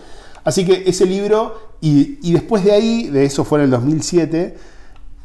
[0.43, 4.55] Así que ese libro, y, y después de ahí, de eso fue en el 2007,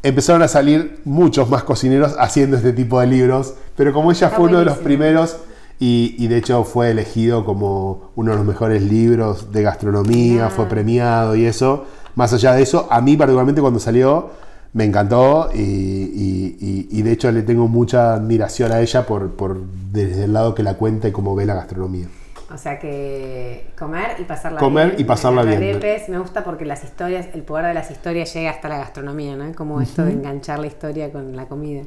[0.02, 4.36] empezaron a salir muchos más cocineros haciendo este tipo de libros, pero como ella Está
[4.36, 5.36] fue uno de los primeros
[5.80, 10.50] y, y de hecho fue elegido como uno de los mejores libros de gastronomía, Ah.
[10.50, 14.30] fue premiado y eso, más allá de eso, a mí particularmente cuando salió
[14.74, 19.58] me encantó y- y de hecho le tengo mucha admiración a ella por, por
[19.92, 22.06] desde el lado que la cuenta y cómo ve la gastronomía.
[22.56, 25.00] O sea que comer y pasarla Comer bien.
[25.02, 25.58] y pasarla bien.
[25.62, 29.36] arepes, me gusta porque las historias, el poder de las historias llega hasta la gastronomía,
[29.36, 29.54] ¿no?
[29.54, 31.82] Como esto de enganchar la historia con la comida.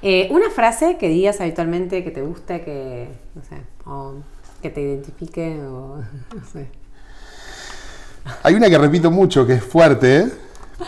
[0.00, 4.14] Eh, una frase que digas habitualmente que te guste, que, no sé, o
[4.62, 5.98] que te identifique, o
[6.34, 6.66] no sé.
[8.42, 10.28] Hay una que repito mucho, que es fuerte,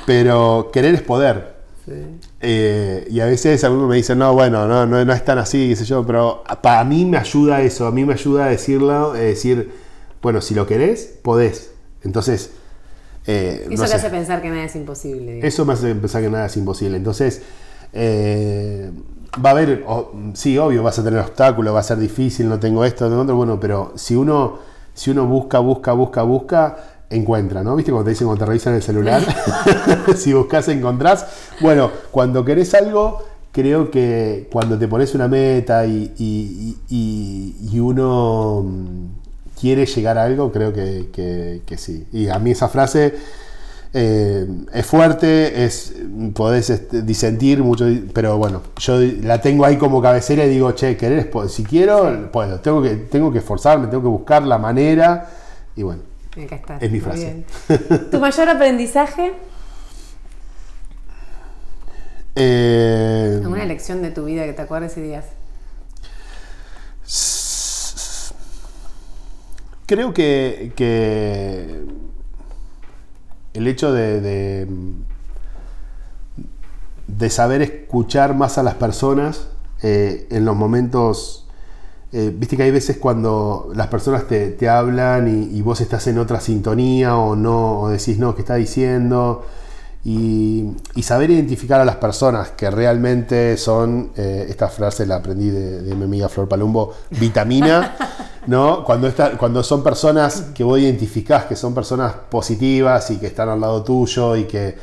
[0.07, 1.55] pero querer es poder.
[1.85, 2.19] Sí.
[2.41, 5.71] Eh, y a veces algunos me dicen, no, bueno, no, no, no es tan así,
[5.71, 9.17] qué sé yo, pero para mí me ayuda eso, a mí me ayuda a decirlo,
[9.17, 9.73] eh, decir,
[10.23, 11.73] bueno, si lo querés, podés.
[12.05, 12.53] Entonces,
[13.27, 15.33] eh, Eso no te sé, hace pensar que nada es imposible.
[15.35, 15.45] digamos.
[15.45, 16.97] eso me hace pensar que nada es imposible.
[16.97, 17.43] Entonces,
[17.93, 18.91] eh,
[19.45, 19.85] va a haber,
[20.35, 23.23] sí, obvio, vas a tener obstáculos, va a ser difícil, no tengo esto, no tengo
[23.23, 24.59] otro, bueno, pero si uno,
[24.95, 26.77] si uno busca, busca, busca, busca,
[27.11, 27.77] encuentra, ¿no?
[27.77, 29.23] ¿Viste cuando te dicen cuando te revisan el celular?
[30.17, 31.27] si buscas, encontrás.
[31.61, 36.77] Bueno, cuando querés algo, creo que cuando te pones una meta y,
[37.81, 42.07] uno mm, quiere llegar a algo, creo que, sí.
[42.13, 43.15] Y a mí esa frase
[43.95, 45.95] eh, es fuerte, es
[46.35, 50.97] podés este, disentir mucho, pero bueno, yo la tengo ahí como cabecera y digo, che,
[50.97, 55.31] querés, si quiero, puedo, tengo que, tengo que esforzarme, tengo que buscar la manera
[55.75, 56.03] y bueno.
[56.33, 56.79] Acá está.
[56.79, 57.45] Es mi frase.
[58.11, 59.33] ¿Tu mayor aprendizaje?
[62.37, 65.25] Eh, ¿Alguna lección de tu vida que te acuerdes y digas?
[69.87, 71.83] Creo que, que
[73.55, 74.69] el hecho de, de,
[77.07, 79.49] de saber escuchar más a las personas
[79.83, 81.48] eh, en los momentos,
[82.13, 86.07] eh, viste que hay veces cuando las personas te, te hablan y, y vos estás
[86.07, 89.45] en otra sintonía o no, o decís no, ¿qué está diciendo?
[90.05, 95.51] Y, y saber identificar a las personas que realmente son, eh, esta frase la aprendí
[95.51, 97.97] de, de mi amiga Flor Palumbo, vitamina,
[98.47, 98.85] ¿no?
[98.85, 103.49] Cuando, esta- cuando son personas que vos identificás que son personas positivas y que están
[103.51, 104.77] al lado tuyo y que,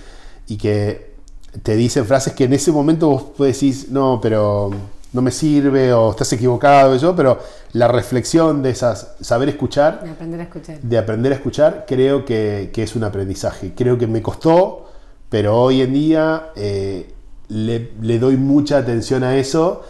[0.47, 1.15] y que
[1.63, 4.69] te dicen frases que en ese momento vos decís, no, pero
[5.16, 7.39] no me sirve o estás equivocado, yo, pero
[7.74, 10.80] la reflexión de esas, saber escuchar, De aprender a escuchar.
[10.82, 13.74] de aprender a escuchar, creo que, que es un aprendizaje.
[13.76, 14.89] Creo que me costó,
[15.30, 17.09] pero hoy en día eh,
[17.47, 19.84] le, le doy mucha atención a eso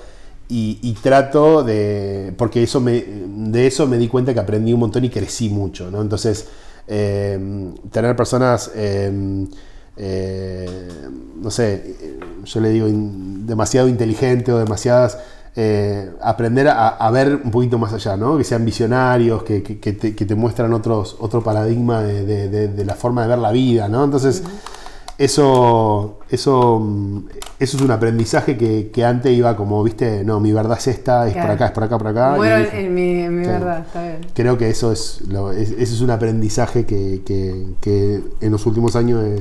[0.47, 2.33] y, y trato de.
[2.37, 5.89] porque eso me, de eso me di cuenta que aprendí un montón y crecí mucho.
[5.91, 6.01] ¿no?
[6.01, 6.47] Entonces,
[6.87, 8.71] eh, tener personas.
[8.75, 9.45] eh,
[9.97, 10.89] eh,
[11.41, 15.17] no sé, eh, yo le digo in- demasiado inteligente o demasiadas
[15.57, 18.37] eh, aprender a, a ver un poquito más allá, ¿no?
[18.37, 22.49] Que sean visionarios, que, que- que te, que te muestran otros, otro paradigma de, de-
[22.49, 24.03] de- de la forma de ver la vida, ¿no?
[24.03, 24.43] Entonces,
[25.17, 27.17] eso, eso, mm,
[27.59, 31.27] eso es un aprendizaje que, que antes iba como, viste, no, mi verdad es esta,
[31.27, 32.33] es por acá, es por acá, por acá.
[32.33, 33.51] y Muero en, dije, en mi, en mi Sí.
[33.51, 34.17] verdad, está bien.
[34.33, 35.71] Creo que eso es, lo- es-
[36.01, 37.21] un aprendizaje que,
[38.41, 39.39] en los últimos años he,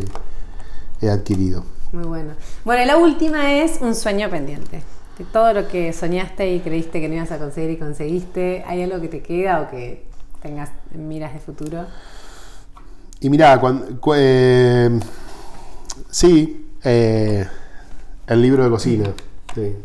[1.01, 1.65] he adquirido.
[1.93, 2.33] Muy bueno.
[2.65, 4.83] Bueno, y la última es un sueño pendiente.
[5.19, 8.83] De todo lo que soñaste y creíste que no ibas a conseguir y conseguiste, ¿hay
[8.83, 10.05] algo que te queda o que
[10.43, 11.87] tengas en miras de futuro?
[13.21, 13.87] Y mirá, cuando,
[16.11, 17.47] sí, eh,
[18.27, 19.13] el libro de cocina.
[19.55, 19.77] sí.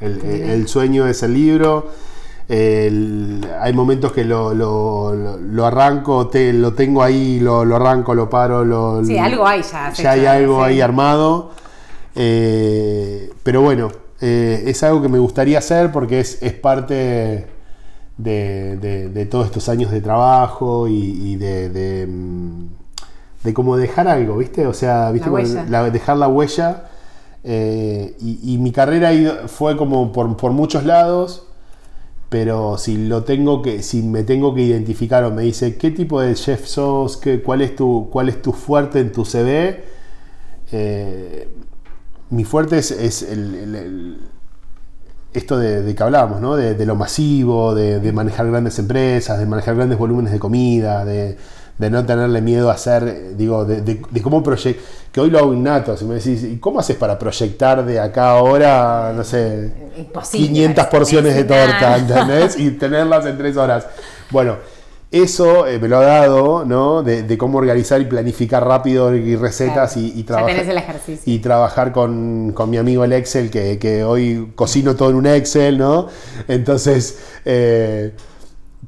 [0.00, 1.90] El, el sueño es el libro.
[2.48, 8.28] El- hay momentos que lo, lo- arranco, te- lo tengo ahí, lo, lo arranco, lo
[8.30, 9.92] paro, lo, Sí, algo hay ya.
[9.92, 10.70] ya hay algo sí.
[10.70, 11.50] ahí armado.
[12.14, 13.90] Eh, pero bueno,
[14.20, 17.46] eh, es algo que me gustaría hacer porque es, es parte
[18.16, 20.94] de, de- de todos estos años de trabajo y,
[21.32, 22.66] y de, de, mm,
[23.44, 24.66] de como dejar algo, ¿viste?
[24.66, 25.30] O sea, ¿viste?
[25.30, 26.84] La la- dejar la huella.
[27.44, 31.44] eh, y, y mi carrera fue como por, por muchos lados.
[32.28, 36.20] Pero si lo tengo que, si me tengo que identificar o me dice qué tipo
[36.20, 39.84] de chef sos, qué, cuál es tu, cuál es tu fuerte en tu CV,
[40.72, 41.48] eh,
[42.30, 44.18] mi fuerte es, es el-
[45.34, 46.56] esto de, de que hablábamos, ¿no?
[46.56, 51.04] De, de lo masivo, de, de manejar grandes empresas, de manejar grandes volúmenes de comida,
[51.04, 51.36] de,
[51.78, 55.38] de no tenerle miedo a hacer, digo, de, de- de cómo proyectar, que hoy lo
[55.38, 59.24] hago innato, si me decís, ¿y cómo haces para proyectar de acá a ahora, no
[59.24, 60.46] sé, Imposible.
[60.48, 62.58] 500 parece, porciones de torta, ¿entendés?
[62.58, 63.86] Y tenerlas en tres horas.
[64.30, 64.56] Bueno,
[65.10, 67.02] eso eh, me lo ha dado, ¿no?
[67.02, 70.06] De, de cómo organizar y planificar rápido y recetas Claro.
[70.06, 70.50] y, y Ya trabajar.
[70.56, 71.32] tenés el ejercicio.
[71.32, 75.26] Y trabajar con, con mi amigo el Excel, que, que hoy cocino todo en un
[75.26, 76.08] Excel, ¿no?
[76.46, 78.12] Entonces, eh,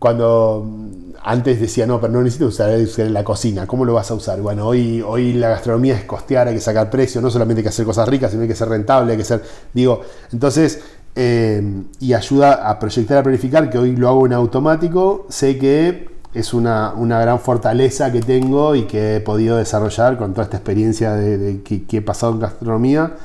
[0.01, 4.11] cuando mm, antes decía, no, pero no necesito usar en la cocina, ¿cómo lo vas
[4.11, 4.41] a usar?
[4.41, 7.69] Bueno, hoy, hoy la gastronomía es costear, hay que sacar precio, no solamente hay que
[7.69, 9.43] hacer cosas ricas, sino hay que ser rentable, hay que ser,
[9.73, 10.01] digo,
[10.33, 10.81] entonces
[11.15, 16.09] eh, y ayuda a proyectar, a planificar, que hoy lo hago en automático, sé que
[16.33, 20.57] es una, una gran fortaleza que tengo y que he podido desarrollar con toda esta
[20.57, 23.17] experiencia de, de que, que he pasado en gastronomía.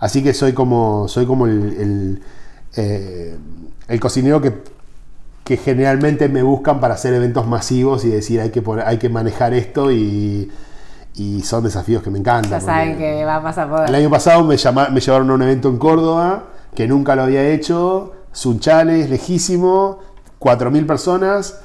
[0.00, 2.22] Así que soy como, soy como el, el,
[2.76, 3.36] eh,
[3.88, 4.52] el cocinero que,
[5.44, 9.08] que generalmente me buscan para hacer eventos masivos y decir hay que, poner- hay que
[9.10, 10.50] manejar esto y,
[11.14, 12.50] y son desafíos que me encantan.
[12.50, 13.86] Ya saben que va a pasar por.
[13.88, 17.22] el año pasado me, llama- me llevaron a un evento en Córdoba que nunca lo
[17.24, 18.12] había hecho.
[18.32, 20.00] Sunchales, lejísimo,
[20.40, 21.60] 4.000 personas.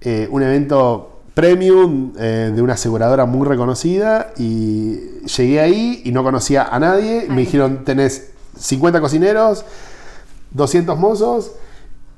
[0.00, 4.32] eh, un evento premium eh, de una aseguradora muy reconocida.
[4.38, 7.26] Y llegué ahí y no conocía a nadie.
[7.28, 9.64] Me dijeron: Tenés 50 cocineros,
[10.52, 11.50] 200 mozos.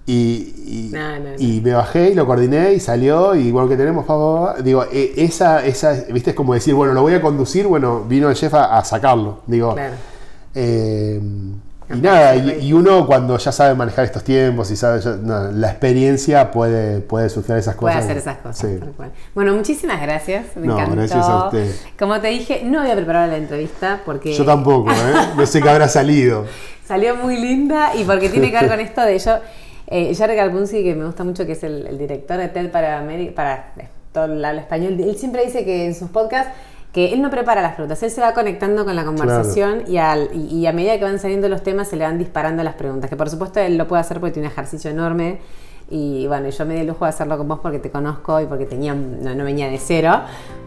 [0.07, 1.31] Y, y- No, no, no.
[1.39, 4.63] y me bajé y lo coordiné y salió y bueno, que tenemos, pa, pa, pa.
[4.63, 8.29] digo, eh, esa, esa, viste, es como decir, bueno, lo voy a conducir, bueno, vino
[8.29, 9.95] el chef a, a sacarlo, digo, Claro.
[10.55, 11.21] eh,
[11.93, 15.17] y nada, y, uno cuando ya sabe manejar estos tiempos y sabe, ya-
[15.53, 18.05] la experiencia puede, puede surfear esas Puede cosas.
[18.05, 18.59] hacer esas cosas.
[18.59, 18.77] Sí.
[18.79, 19.11] tal cual.
[19.35, 20.47] Bueno, muchísimas gracias.
[20.55, 20.95] Me encantó.
[20.95, 21.69] gracias a usted.
[21.99, 24.95] Como te dije, no había preparado la entrevista porque Yo tampoco, ¿eh?
[25.37, 26.47] No sé qué habrá salido.
[26.87, 29.39] salió muy linda y porque tiene que ver con esto de yo.
[29.91, 33.03] Eh, Jerry Galpunzi, que me gusta mucho, que es el, el director de TED para,
[33.03, 36.53] Ameri- para eh, todo el habla español, él siempre dice que en sus podcasts
[36.93, 40.31] que él no prepara las preguntas, él se va conectando con la conversación y, al-
[40.35, 43.09] y- y a medida que van saliendo los temas se le van disparando las preguntas,
[43.11, 45.39] que por supuesto él lo puede hacer porque tiene un ejercicio enorme
[45.91, 48.47] y bueno, yo me di el lujo de hacerlo con vos porque te conozco y
[48.47, 50.21] porque tenía, no, no venía de cero,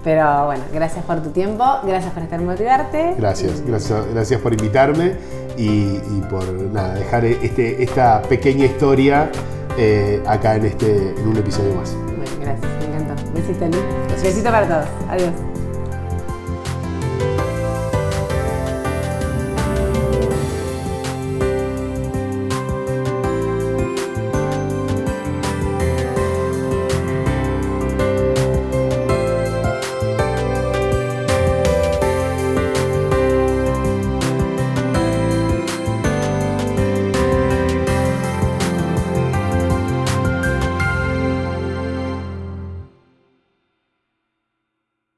[0.03, 3.15] pero bueno, gracias por tu tiempo, gracias por estar en motivarte.
[3.17, 5.15] Gracias, gracias, gracias por invitarme
[5.57, 9.31] y, y por nada, dejar este, esta pequeña historia
[9.77, 11.93] eh, acá en, este, en un episodio más.
[11.93, 13.23] Bueno, gracias, me encantó.
[13.33, 14.21] Besito, Lu.
[14.21, 14.87] Besito para todos.
[15.09, 15.52] Adiós.